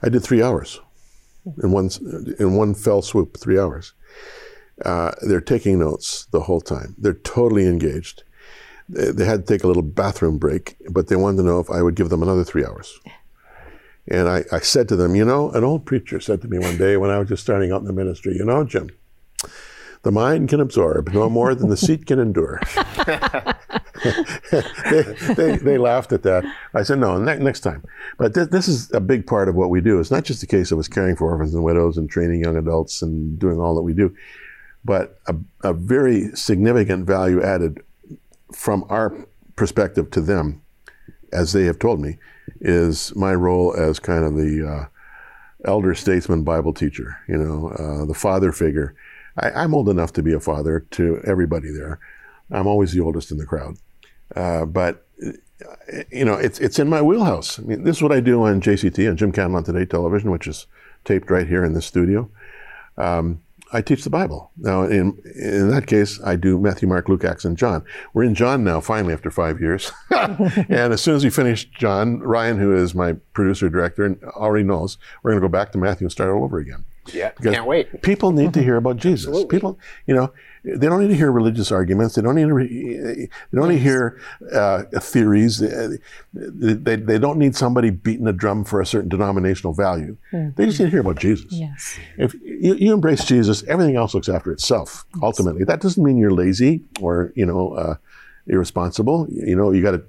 I 0.03 0.11
did 0.11 0.23
three 0.23 0.42
hours 0.42 0.81
in 1.63 1.73
one, 1.73 1.91
in 2.39 2.55
one 2.55 2.75
fell 2.75 3.03
swoop, 3.03 3.37
three 3.39 3.59
hours. 3.59 3.93
Uh, 4.85 5.13
they're 5.23 5.41
taking 5.41 5.79
notes 5.79 6.27
the 6.27 6.41
whole 6.41 6.61
time. 6.61 6.95
They're 6.99 7.15
totally 7.15 7.67
engaged 7.67 8.23
they 8.89 9.25
had 9.25 9.47
to 9.47 9.53
take 9.53 9.65
a 9.65 9.67
little 9.67 9.83
bathroom 9.83 10.39
break, 10.39 10.77
but 10.89 11.09
they 11.09 11.17
wanted 11.17 11.39
to 11.39 11.43
know 11.43 11.61
if 11.61 11.71
I 11.71 11.83
would 11.83 11.95
give 11.95 12.09
them 12.09 12.23
another 12.23 12.45
three 12.45 12.65
hours. 12.65 12.99
And 14.11 14.29
I, 14.29 14.45
I 14.51 14.61
said 14.61 14.89
to 14.89 14.97
them, 14.97 15.15
you 15.15 15.25
know, 15.25 15.51
an 15.51 15.65
old 15.65 15.85
preacher 15.85 16.19
said 16.21 16.41
to 16.43 16.49
me 16.49 16.59
one 16.59 16.79
day 16.79 16.97
when 16.97 17.11
I 17.11 17.19
was 17.19 17.29
just 17.29 17.43
starting 17.43 17.71
out 17.71 17.81
in 17.81 17.87
the 17.87 17.93
ministry, 17.93 18.35
you 18.35 18.45
know, 18.45 18.65
Jim, 18.65 18.89
the 20.03 20.13
mind 20.13 20.49
can 20.49 20.61
absorb 20.61 21.13
no 21.13 21.29
more 21.29 21.55
than 21.55 21.69
the 21.69 21.77
seat 21.87 22.07
can 22.07 22.19
endure. 22.19 22.61
they, 24.91 25.03
they, 25.35 25.57
they, 25.57 25.79
laughed 25.79 26.13
at 26.13 26.23
that. 26.23 26.45
I 26.75 26.83
said, 26.83 26.99
no, 26.99 27.19
ne- 27.19 27.39
next 27.39 27.61
time. 27.61 27.85
But 28.17 28.35
th- 28.35 28.51
this 28.51 28.69
is 28.69 28.93
a 28.93 29.01
big 29.01 29.27
part 29.27 29.49
of 29.49 29.55
what 29.55 29.71
we 29.71 29.81
do. 29.81 29.99
It's 30.01 30.11
not 30.11 30.25
just 30.25 30.43
a 30.43 30.47
case 30.47 30.71
of 30.71 30.79
us 30.79 30.89
caring 30.89 31.17
for 31.17 31.31
orphans 31.31 31.55
and 31.55 31.65
widows 31.65 31.97
and 31.97 32.09
training 32.09 32.43
young 32.43 32.57
adults 32.57 33.03
and 33.03 33.39
doing 33.39 33.59
all 33.59 33.75
that 33.75 33.83
we 33.83 33.93
do, 33.93 34.15
but 34.85 35.19
a, 35.27 35.35
a 35.65 35.73
very 35.73 36.31
significant 36.35 37.07
value 37.07 37.43
added 37.43 37.83
from 38.53 38.85
our 38.89 39.15
perspective 39.57 40.11
to 40.13 40.21
them, 40.21 40.63
as 41.33 41.53
they 41.53 41.65
have 41.65 41.79
told 41.79 42.01
me, 42.01 42.19
is 42.61 43.15
my 43.15 43.35
role 43.35 43.75
as 43.77 43.99
kind 43.99 44.25
of 44.25 44.35
the 44.35 44.67
uh, 44.67 44.87
elder 45.65 45.95
statesman 45.95 46.45
Bible 46.45 46.73
teacher, 46.73 47.19
you 47.29 47.37
know, 47.37 47.69
uh, 47.71 48.05
the 48.07 48.15
father 48.15 48.53
figure. 48.53 48.95
I, 49.38 49.64
am 49.64 49.74
old 49.74 49.88
enough 49.88 50.12
to 50.14 50.22
be 50.22 50.33
a 50.33 50.40
father 50.40 50.81
to 50.92 51.20
everybody 51.24 51.70
there. 51.70 51.98
I'm 52.51 52.66
always 52.66 52.92
the 52.92 53.01
oldest 53.01 53.31
in 53.31 53.38
the 53.38 53.46
crowd. 53.46 53.77
Uh, 54.35 54.64
but, 54.64 55.07
you 56.11 56.24
know, 56.24 56.35
it's, 56.35 56.59
it's 56.59 56.79
in 56.79 56.88
my 56.88 57.03
wheelhouse. 57.03 57.59
I 57.59 57.62
mean, 57.62 57.85
this 57.85 57.96
is 57.96 58.03
what 58.03 58.12
I 58.12 58.20
do 58.20 58.42
on 58.42 58.61
JCT, 58.61 59.09
on 59.09 59.16
Jim 59.16 59.33
Cantelon 59.33 59.64
Today 59.64 59.85
Television, 59.85 60.31
which 60.31 60.46
is 60.46 60.66
taped 61.05 61.31
right 61.31 61.46
here 61.46 61.64
in 61.64 61.72
this 61.72 61.87
studio. 61.87 62.31
Um, 62.96 63.42
I 63.72 63.83
teach 63.83 64.03
the 64.03 64.11
Bible. 64.11 64.51
Now, 64.57 64.85
in 64.85 65.18
in 65.35 65.68
that 65.70 65.87
case, 65.87 66.20
I 66.24 66.37
do 66.37 66.59
Matthew, 66.59 66.88
Mark, 66.88 67.09
Luke, 67.09 67.24
Acts, 67.24 67.44
and 67.44 67.57
John. 67.57 67.85
We're 68.14 68.24
in 68.24 68.35
John 68.35 68.64
now, 68.64 68.81
finally, 68.81 69.12
after 69.12 69.31
five 69.31 69.61
years. 69.61 69.92
and 70.11 70.92
as 70.92 71.03
soon 71.03 71.16
as 71.16 71.24
we 71.24 71.31
finish 71.31 71.66
John, 71.66 72.20
Ryan, 72.20 72.59
who 72.59 72.74
is 72.74 72.94
my 72.94 73.14
producer 73.35 73.68
director, 73.68 74.18
already 74.35 74.64
knows 74.64 74.96
we're 75.22 75.33
going 75.33 75.42
to 75.42 75.46
go 75.46 75.53
back 75.53 75.72
to 75.72 75.79
Matthew 75.79 76.07
and 76.07 76.12
start 76.12 76.31
all 76.31 76.44
over 76.44 76.59
again. 76.59 76.85
Yeah, 77.14 77.31
because 77.31 77.55
can't 77.55 77.66
wait. 77.66 78.03
People 78.03 78.33
need 78.33 78.55
to 78.55 78.62
hear 78.62 78.77
about 78.77 78.97
Jesus. 79.09 79.29
Absolutely. 79.29 79.57
People, 79.57 79.79
you 80.07 80.14
know, 80.14 80.33
they 80.64 80.87
don't 80.87 81.01
need 81.01 81.09
to 81.09 81.16
hear 81.16 81.31
religious 81.31 81.71
arguments. 81.71 82.14
They 82.14 82.23
don't 82.23 82.35
need 82.35 82.49
to. 82.49 82.55
Re- 82.55 82.68
they 83.16 83.29
don't 83.55 83.68
need 83.68 83.77
to 83.77 83.83
hear 83.83 84.21
uh, 84.53 84.85
theories. 85.01 85.59
They, 85.59 85.99
they, 86.33 86.97
they, 86.97 87.18
don't 87.18 87.38
need 87.38 87.57
somebody 87.57 87.90
beating 87.90 88.27
a 88.27 88.33
drum 88.33 88.64
for 88.64 88.81
a 88.81 88.87
certain 88.87 89.09
denominational 89.09 89.73
value. 89.73 90.16
Mm-hmm. 90.33 90.51
They 90.57 90.66
just 90.66 90.81
need 90.81 90.87
to 90.87 90.90
hear 90.90 91.01
about 91.01 91.18
Jesus. 91.18 91.53
Yes. 91.53 91.99
If 92.16 92.35
you, 92.35 92.75
you, 92.75 92.92
embrace 92.92 93.25
Jesus, 93.25 93.62
everything 93.64 93.97
else 93.97 94.14
looks 94.14 94.29
after 94.29 94.53
itself. 94.53 95.05
Yes. 95.14 95.23
Ultimately, 95.23 95.64
that 95.64 95.81
doesn't 95.81 96.03
mean 96.03 96.16
you're 96.16 96.31
lazy 96.31 96.83
or 97.01 97.33
you 97.35 97.47
know 97.47 97.73
uh, 97.75 97.94
irresponsible. 98.47 99.27
You 99.31 99.57
know, 99.57 99.73
you 99.73 99.83
got 99.83 99.92
to 99.92 100.03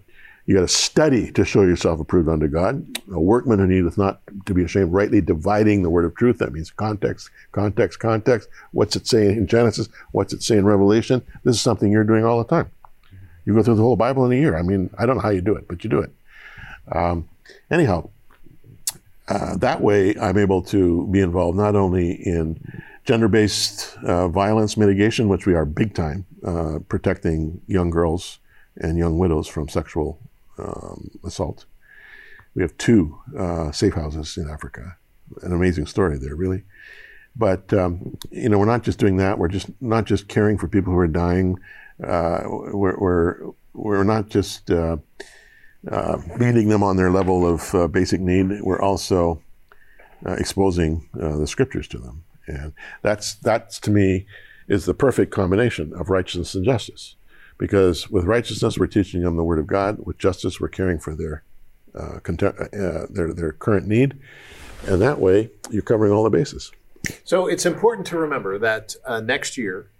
you 0.49 0.55
got 0.55 0.61
to 0.61 0.67
study 0.67 1.31
to 1.33 1.45
show 1.45 1.61
yourself 1.61 1.99
approved 1.99 2.27
unto 2.27 2.47
God. 2.47 2.83
A 3.13 3.19
workman 3.19 3.59
who 3.59 3.67
needeth 3.67 3.99
not 3.99 4.19
to 4.47 4.55
be 4.55 4.63
ashamed, 4.63 4.91
rightly 4.91 5.21
dividing 5.21 5.83
the 5.83 5.91
word 5.91 6.05
of 6.05 6.15
truth. 6.15 6.39
That 6.39 6.53
means 6.53 6.71
context, 6.71 7.29
context, 7.51 7.99
context. 7.99 8.49
What's 8.71 8.95
it 8.95 9.05
saying 9.05 9.37
in 9.37 9.45
Genesis? 9.45 9.89
What's 10.11 10.33
it 10.33 10.41
saying 10.41 10.61
in 10.61 10.65
Revelation? 10.65 11.21
This 11.43 11.55
is 11.55 11.61
something 11.61 11.91
you're 11.91 12.03
doing 12.03 12.25
all 12.25 12.39
the 12.39 12.49
time. 12.49 12.71
You 13.45 13.53
go 13.53 13.61
through 13.61 13.75
the 13.75 13.83
whole 13.83 13.95
Bible 13.95 14.25
in 14.25 14.31
a 14.31 14.41
year. 14.41 14.57
I 14.57 14.63
mean, 14.63 14.89
I 14.97 15.05
don't 15.05 15.17
know 15.17 15.21
how 15.21 15.29
you 15.29 15.41
do 15.41 15.55
it, 15.55 15.67
but 15.67 15.83
you 15.83 15.89
do 15.91 15.99
it. 15.99 16.11
Um, 16.91 17.29
anyhow, 17.69 18.09
uh, 19.27 19.55
that 19.57 19.81
way 19.81 20.15
I'm 20.17 20.39
able 20.39 20.63
to 20.63 21.05
be 21.11 21.19
involved 21.19 21.59
not 21.59 21.75
only 21.75 22.13
in 22.13 22.59
gender-based 23.05 23.99
uh, 24.03 24.27
violence 24.29 24.77
mitigation, 24.77 25.29
which 25.29 25.45
we 25.45 25.53
are 25.53 25.63
big 25.63 25.93
time, 25.93 26.25
uh, 26.43 26.79
protecting 26.89 27.61
young 27.67 27.91
girls 27.91 28.39
and 28.77 28.97
young 28.97 29.19
widows 29.19 29.47
from 29.47 29.69
sexual 29.69 30.19
um, 30.59 31.11
assault. 31.23 31.65
We 32.55 32.61
have 32.61 32.77
two 32.77 33.19
uh, 33.37 33.71
safe 33.71 33.93
houses 33.93 34.37
in 34.37 34.49
Africa. 34.49 34.97
An 35.43 35.53
amazing 35.53 35.85
story 35.85 36.17
there, 36.17 36.35
really. 36.35 36.63
But 37.35 37.71
um, 37.73 38.17
you 38.31 38.49
know, 38.49 38.57
we're 38.57 38.65
not 38.65 38.83
just 38.83 38.99
doing 38.99 39.17
that. 39.17 39.37
We're 39.37 39.47
just 39.47 39.69
not 39.81 40.05
just 40.05 40.27
caring 40.27 40.57
for 40.57 40.67
people 40.67 40.91
who 40.91 40.99
are 40.99 41.07
dying. 41.07 41.57
Uh, 42.03 42.41
we're, 42.45 42.97
we're 42.97 43.51
we're 43.73 44.03
not 44.03 44.29
just 44.29 44.71
uh, 44.71 44.97
uh, 45.89 46.17
meeting 46.37 46.69
them 46.69 46.83
on 46.83 46.97
their 46.97 47.11
level 47.11 47.47
of 47.47 47.73
uh, 47.75 47.87
basic 47.87 48.19
need. 48.19 48.61
We're 48.61 48.81
also 48.81 49.41
uh, 50.25 50.33
exposing 50.33 51.07
the 51.13 51.47
scriptures 51.47 51.87
to 51.89 51.99
them, 51.99 52.23
and 52.47 52.73
that's 53.01 53.35
that's 53.35 53.79
to 53.81 53.91
me 53.91 54.25
is 54.67 54.85
the 54.85 54.93
perfect 54.93 55.31
combination 55.31 55.93
of 55.93 56.09
righteousness 56.09 56.55
and 56.55 56.65
justice. 56.65 57.15
Because 57.59 58.09
with 58.09 58.25
righteousness, 58.25 58.79
we're 58.79 58.87
teaching 58.87 59.21
them 59.21 59.35
the 59.35 59.43
Word 59.43 59.59
of 59.59 59.67
God. 59.67 59.99
With 60.03 60.17
justice, 60.17 60.59
we're 60.59 60.69
caring 60.69 60.97
for 60.97 61.13
their 61.13 61.43
uh, 61.93 62.17
uh, 62.17 63.05
their 63.09 63.33
their 63.33 63.51
current 63.51 63.85
need, 63.85 64.17
and 64.87 65.01
that 65.01 65.19
way 65.19 65.51
you're 65.69 65.83
covering 65.83 66.11
all 66.11 66.23
the 66.23 66.29
bases. 66.31 66.71
So 67.23 67.47
it's 67.47 67.65
important 67.65 68.07
to 68.07 68.17
remember 68.17 68.57
that 68.59 68.95
uh, 69.05 69.19
next 69.19 69.57
year, 69.57 69.91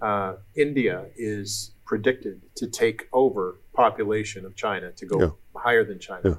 uh, 0.00 0.34
India 0.56 1.06
is 1.16 1.72
predicted 1.84 2.40
to 2.56 2.66
take 2.66 3.08
over 3.12 3.58
population 3.74 4.44
of 4.44 4.56
China 4.56 4.90
to 4.92 5.06
go 5.06 5.20
yeah. 5.20 5.60
higher 5.60 5.84
than 5.84 5.98
China. 5.98 6.20
Yeah. 6.24 6.34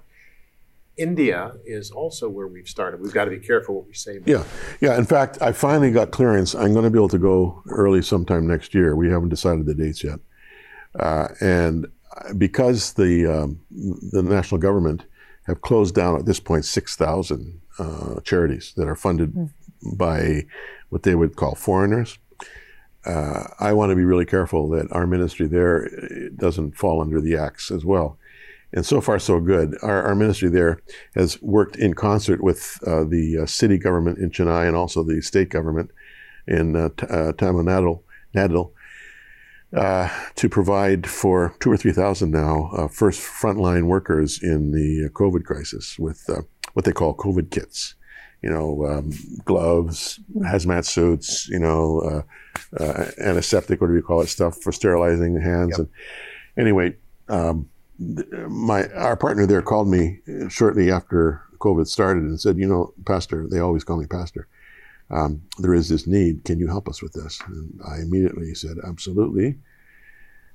India 0.95 1.53
is 1.65 1.91
also 1.91 2.29
where 2.29 2.47
we've 2.47 2.67
started. 2.67 3.01
We've 3.01 3.13
got 3.13 3.25
to 3.25 3.31
be 3.31 3.39
careful 3.39 3.75
what 3.75 3.87
we 3.87 3.93
say. 3.93 4.19
Yeah, 4.25 4.43
yeah. 4.79 4.97
In 4.97 5.05
fact, 5.05 5.41
I 5.41 5.51
finally 5.51 5.91
got 5.91 6.11
clearance. 6.11 6.53
I'm 6.53 6.73
going 6.73 6.85
to 6.85 6.91
be 6.91 6.99
able 6.99 7.09
to 7.09 7.17
go 7.17 7.63
early 7.69 8.01
sometime 8.03 8.47
next 8.47 8.75
year. 8.75 8.95
We 8.95 9.09
haven't 9.09 9.29
decided 9.29 9.65
the 9.65 9.73
dates 9.73 10.03
yet. 10.03 10.19
Uh, 10.99 11.27
and 11.41 11.87
because 12.37 12.93
the 12.93 13.25
um, 13.25 13.59
the 13.71 14.21
national 14.21 14.59
government 14.59 15.05
have 15.45 15.61
closed 15.61 15.95
down 15.95 16.15
at 16.15 16.25
this 16.25 16.39
point 16.39 16.65
6,000 16.65 17.61
uh, 17.79 18.19
charities 18.21 18.73
that 18.77 18.87
are 18.87 18.95
funded 18.95 19.33
mm. 19.33 19.49
by 19.97 20.45
what 20.89 21.03
they 21.03 21.15
would 21.15 21.35
call 21.35 21.55
foreigners. 21.55 22.17
Uh, 23.05 23.47
I 23.59 23.73
want 23.73 23.89
to 23.89 23.95
be 23.95 24.05
really 24.05 24.25
careful 24.25 24.69
that 24.69 24.89
our 24.91 25.05
ministry 25.05 25.47
there 25.47 25.85
uh, 25.85 26.29
doesn't 26.37 26.77
fall 26.77 27.01
under 27.01 27.19
the 27.19 27.35
axe 27.35 27.71
as 27.71 27.83
well. 27.83 28.17
And 28.71 28.85
so 28.85 29.01
far, 29.01 29.19
so 29.19 29.39
good. 29.39 29.77
Our, 29.83 30.01
our 30.03 30.15
ministry 30.15 30.49
there 30.49 30.79
has 31.15 31.41
worked 31.41 31.75
in 31.75 31.93
concert 31.93 32.41
with 32.41 32.79
uh, 32.87 33.03
the 33.03 33.39
uh, 33.39 33.45
city 33.45 33.77
government 33.77 34.19
in 34.19 34.31
Chennai 34.31 34.67
and 34.67 34.75
also 34.75 35.03
the 35.03 35.21
state 35.21 35.49
government 35.49 35.91
in 36.47 36.75
uh, 36.75 36.89
uh 37.09 37.33
Tamil 37.33 37.63
Nadu, 37.63 38.01
Nadu 38.35 38.71
uh, 39.75 40.09
to 40.35 40.49
provide 40.49 41.07
for 41.07 41.55
two 41.59 41.71
or 41.71 41.77
three 41.77 41.93
thousand 41.93 42.31
now 42.31 42.69
uh, 42.77 42.87
first 42.87 43.21
frontline 43.21 43.87
workers 43.87 44.41
in 44.41 44.71
the 44.71 45.09
COVID 45.13 45.43
crisis 45.43 45.97
with 45.97 46.29
uh, 46.29 46.41
what 46.73 46.85
they 46.85 46.91
call 46.91 47.15
COVID 47.15 47.49
kits. 47.51 47.95
you 48.43 48.49
know, 48.49 48.85
um, 48.85 49.11
gloves, 49.45 50.19
hazmat 50.39 50.85
suits, 50.85 51.47
you 51.47 51.57
know, 51.57 51.99
uh, 52.01 52.83
uh, 52.83 53.05
antiseptic, 53.17 53.79
whatever 53.79 53.95
you 53.95 54.03
call 54.03 54.21
it, 54.21 54.27
stuff 54.27 54.57
for 54.57 54.73
sterilizing 54.73 55.33
the 55.33 55.41
hands. 55.41 55.77
Yep. 55.77 55.79
And 55.79 55.89
anyway, 56.57 56.95
um, 57.29 57.69
my 58.49 58.87
our 58.89 59.15
partner 59.15 59.45
there 59.45 59.61
called 59.61 59.87
me 59.87 60.19
shortly 60.49 60.91
after 60.91 61.41
COVID 61.59 61.87
started 61.87 62.23
and 62.23 62.39
said, 62.39 62.57
you 62.57 62.67
know, 62.67 62.93
Pastor, 63.05 63.47
they 63.49 63.59
always 63.59 63.85
call 63.85 63.97
me 63.97 64.07
Pastor. 64.07 64.47
Um, 65.13 65.43
there 65.59 65.75
is 65.75 65.89
this 65.89 66.07
need. 66.07 66.43
Can 66.43 66.59
you 66.59 66.67
help 66.67 66.89
us 66.89 67.03
with 67.03 67.13
this? 67.13 67.39
And 67.45 67.79
I 67.87 68.01
immediately 68.01 68.55
said, 68.55 68.77
absolutely. 68.85 69.59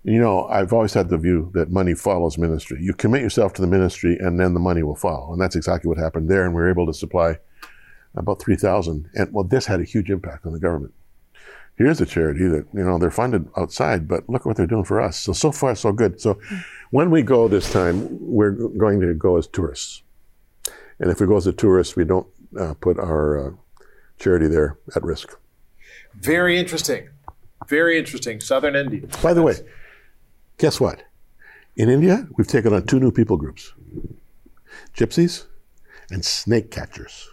You 0.03 0.19
know, 0.21 0.47
I've 0.49 0.73
always 0.73 0.95
had 0.95 1.09
the 1.09 1.19
view 1.19 1.51
that 1.55 1.71
money 1.71 1.95
follows 1.95 2.39
ministry. 2.39 2.79
You 2.81 2.93
commit 2.93 3.23
yourself 3.23 3.53
to 3.55 3.61
the 3.63 3.69
ministry, 3.69 4.17
and 4.19 4.39
then 4.39 4.55
the 4.55 4.61
money 4.61 4.83
will 4.83 4.97
follow. 4.97 5.33
And 5.33 5.41
that's 5.41 5.55
exactly 5.55 5.89
what 5.89 5.99
happened 5.99 6.29
there. 6.29 6.45
And 6.45 6.55
we 6.55 6.61
were 6.61 6.71
able 6.71 6.87
to 6.87 6.95
supply 6.95 7.39
about 8.17 8.41
3,000. 8.41 9.09
And 9.15 9.33
well, 9.33 9.45
this 9.45 9.67
had 9.67 9.81
a 9.81 9.85
huge 9.85 10.11
impact 10.11 10.45
on 10.45 10.53
the 10.53 10.59
government. 10.59 10.93
Here's 11.77 12.01
a 12.01 12.07
charity 12.07 12.49
that, 12.49 12.67
you 12.75 12.83
know, 12.83 12.99
they're 12.99 13.13
funded 13.13 13.49
outside, 13.57 14.09
but 14.09 14.29
look 14.29 14.45
what 14.45 14.57
they're 14.57 14.67
doing 14.67 14.85
for 14.85 15.01
us. 15.01 15.17
So, 15.17 15.33
so 15.33 15.53
far, 15.53 15.77
so 15.77 15.93
good. 15.93 16.21
So 16.21 16.41
when 16.91 17.11
we 17.11 17.23
go 17.23 17.47
this 17.47 17.73
time, 17.73 18.09
we're 18.21 18.51
going 18.51 19.01
to 19.01 19.15
go 19.15 19.37
as 19.37 19.47
tourists. 19.47 20.03
And 20.99 21.13
if 21.13 21.21
we 21.21 21.29
go 21.29 21.37
as 21.37 21.47
a 21.47 21.53
tourist, 21.53 21.95
we 21.95 22.05
don't 22.05 22.27
uh, 22.59 22.75
put 22.75 22.99
our 22.99 23.51
uh, 23.51 23.51
charity 24.19 24.49
there 24.49 24.79
at 24.95 25.03
risk. 25.03 25.37
Very 26.15 26.59
interesting. 26.59 27.09
Very 27.69 27.99
interesting. 27.99 28.41
Southern 28.41 28.77
India. 28.77 29.07
By 29.23 29.35
the 29.35 29.43
way, 29.43 29.57
guess 30.59 30.81
what? 30.81 31.03
In 31.77 31.89
India, 31.89 32.27
we've 32.37 32.47
taken 32.47 32.73
on 32.73 32.87
two 32.87 32.99
new 32.99 33.13
people 33.13 33.37
groups 33.37 33.73
gypsies 34.97 35.45
and 36.11 36.25
snake 36.25 36.71
catchers. 36.71 37.29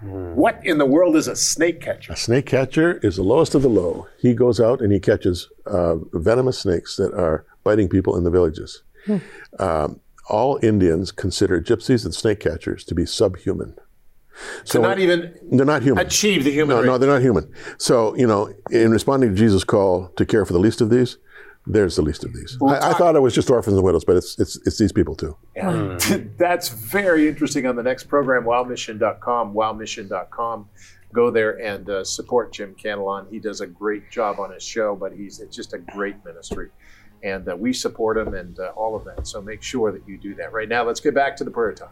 What 0.00 0.60
in 0.64 0.78
the 0.78 0.86
world 0.86 1.14
is 1.14 1.28
a 1.28 1.36
snake 1.36 1.80
catcher? 1.80 2.12
A 2.12 2.16
snake 2.16 2.46
catcher 2.46 2.98
is 3.04 3.16
the 3.16 3.22
lowest 3.22 3.54
of 3.54 3.62
the 3.62 3.68
low. 3.68 4.08
He 4.18 4.34
goes 4.34 4.58
out 4.58 4.80
and 4.80 4.92
he 4.92 4.98
catches 4.98 5.48
uh, 5.66 5.96
venomous 6.12 6.58
snakes 6.58 6.96
that 6.96 7.14
are 7.14 7.44
biting 7.62 7.88
people 7.88 8.16
in 8.16 8.24
the 8.24 8.30
villages. 8.30 8.82
Hmm. 9.06 9.18
Um, 9.60 10.00
all 10.28 10.58
Indians 10.60 11.12
consider 11.12 11.60
gypsies 11.60 12.04
and 12.04 12.12
snake 12.12 12.40
catchers 12.40 12.82
to 12.84 12.94
be 12.96 13.06
subhuman. 13.06 13.76
So 14.64 14.80
not 14.80 14.98
even 14.98 15.34
they're 15.50 15.66
not 15.66 15.82
human. 15.82 16.06
Achieve 16.06 16.44
the 16.44 16.50
human. 16.50 16.76
No, 16.76 16.82
rate. 16.82 16.86
no, 16.86 16.98
they're 16.98 17.10
not 17.10 17.22
human. 17.22 17.52
So 17.78 18.16
you 18.16 18.26
know, 18.26 18.52
in 18.70 18.90
responding 18.90 19.30
to 19.30 19.36
Jesus' 19.36 19.64
call 19.64 20.08
to 20.16 20.24
care 20.24 20.44
for 20.44 20.52
the 20.52 20.58
least 20.58 20.80
of 20.80 20.90
these, 20.90 21.18
there's 21.66 21.96
the 21.96 22.02
least 22.02 22.24
of 22.24 22.32
these. 22.32 22.56
We'll 22.60 22.74
I, 22.74 22.90
I, 22.90 22.92
thought 22.94 23.14
it 23.14 23.20
was 23.20 23.34
just 23.34 23.50
orphans 23.50 23.76
and 23.76 23.84
widows, 23.84 24.04
but 24.04 24.16
it's 24.16 24.38
it's 24.38 24.58
it's 24.66 24.78
these 24.78 24.92
people 24.92 25.14
too. 25.14 25.36
Yeah. 25.54 25.70
Mm. 25.70 26.30
That's 26.38 26.68
very 26.68 27.28
interesting. 27.28 27.66
On 27.66 27.76
the 27.76 27.82
next 27.82 28.04
program, 28.04 28.44
wowmission.com, 28.44 29.54
wowmission.com. 29.54 30.68
Go 31.12 31.30
there 31.30 31.60
and 31.60 31.88
uh, 31.88 32.04
support 32.04 32.52
Jim 32.52 32.74
Cantelon. 32.74 33.30
He 33.30 33.38
does 33.38 33.60
a 33.60 33.66
great 33.66 34.10
job 34.10 34.40
on 34.40 34.50
his 34.50 34.62
show, 34.62 34.96
but 34.96 35.12
he's 35.12 35.40
it's 35.40 35.54
just 35.54 35.72
a 35.72 35.78
great 35.78 36.16
ministry, 36.24 36.70
and 37.22 37.48
uh, 37.48 37.54
we 37.54 37.72
support 37.72 38.16
him 38.16 38.34
and 38.34 38.58
uh, 38.58 38.72
all 38.74 38.96
of 38.96 39.04
that. 39.04 39.26
So 39.26 39.40
make 39.40 39.62
sure 39.62 39.92
that 39.92 40.08
you 40.08 40.18
do 40.18 40.34
that. 40.36 40.52
Right 40.52 40.68
now, 40.68 40.84
let's 40.84 41.00
get 41.00 41.14
back 41.14 41.36
to 41.36 41.44
the 41.44 41.50
prayer 41.50 41.74
time. 41.74 41.90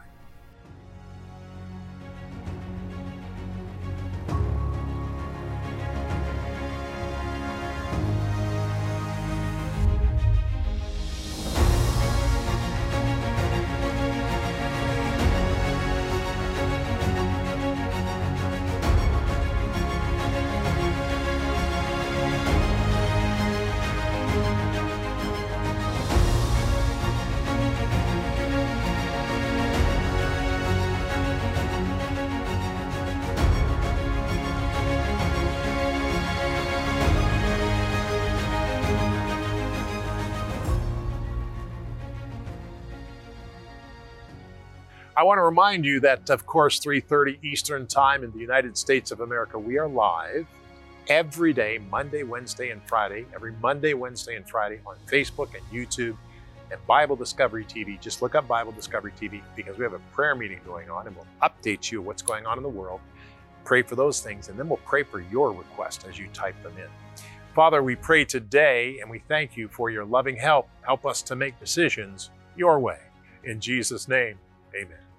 I 45.20 45.22
want 45.22 45.36
to 45.36 45.42
remind 45.42 45.84
you 45.84 46.00
that, 46.00 46.30
of 46.30 46.46
course, 46.46 46.80
3:30 46.80 47.40
Eastern 47.42 47.86
Time 47.86 48.24
in 48.24 48.32
the 48.32 48.38
United 48.38 48.78
States 48.78 49.10
of 49.10 49.20
America, 49.20 49.58
we 49.58 49.76
are 49.76 49.86
live 49.86 50.46
every 51.08 51.52
day, 51.52 51.76
Monday, 51.90 52.22
Wednesday, 52.22 52.70
and 52.70 52.80
Friday. 52.88 53.26
Every 53.34 53.52
Monday, 53.60 53.92
Wednesday, 53.92 54.36
and 54.36 54.48
Friday 54.48 54.80
on 54.86 54.96
Facebook 55.06 55.50
and 55.54 55.62
YouTube 55.70 56.16
and 56.70 56.86
Bible 56.86 57.16
Discovery 57.16 57.66
TV. 57.66 58.00
Just 58.00 58.22
look 58.22 58.34
up 58.34 58.48
Bible 58.48 58.72
Discovery 58.72 59.12
TV 59.20 59.42
because 59.54 59.76
we 59.76 59.84
have 59.84 59.92
a 59.92 59.98
prayer 60.14 60.34
meeting 60.34 60.58
going 60.64 60.88
on, 60.88 61.06
and 61.06 61.14
we'll 61.14 61.26
update 61.42 61.92
you 61.92 62.00
what's 62.00 62.22
going 62.22 62.46
on 62.46 62.56
in 62.56 62.62
the 62.62 62.70
world. 62.70 63.02
Pray 63.64 63.82
for 63.82 63.96
those 63.96 64.20
things, 64.20 64.48
and 64.48 64.58
then 64.58 64.70
we'll 64.70 64.86
pray 64.86 65.02
for 65.02 65.20
your 65.20 65.52
request 65.52 66.06
as 66.08 66.18
you 66.18 66.28
type 66.28 66.56
them 66.62 66.72
in. 66.78 66.88
Father, 67.54 67.82
we 67.82 67.94
pray 67.94 68.24
today 68.24 69.00
and 69.00 69.10
we 69.10 69.18
thank 69.18 69.54
you 69.54 69.68
for 69.68 69.90
your 69.90 70.06
loving 70.06 70.36
help. 70.36 70.70
Help 70.80 71.04
us 71.04 71.20
to 71.20 71.36
make 71.36 71.60
decisions 71.60 72.30
your 72.56 72.78
way. 72.78 73.00
In 73.44 73.60
Jesus' 73.60 74.08
name, 74.08 74.38
amen. 74.74 75.09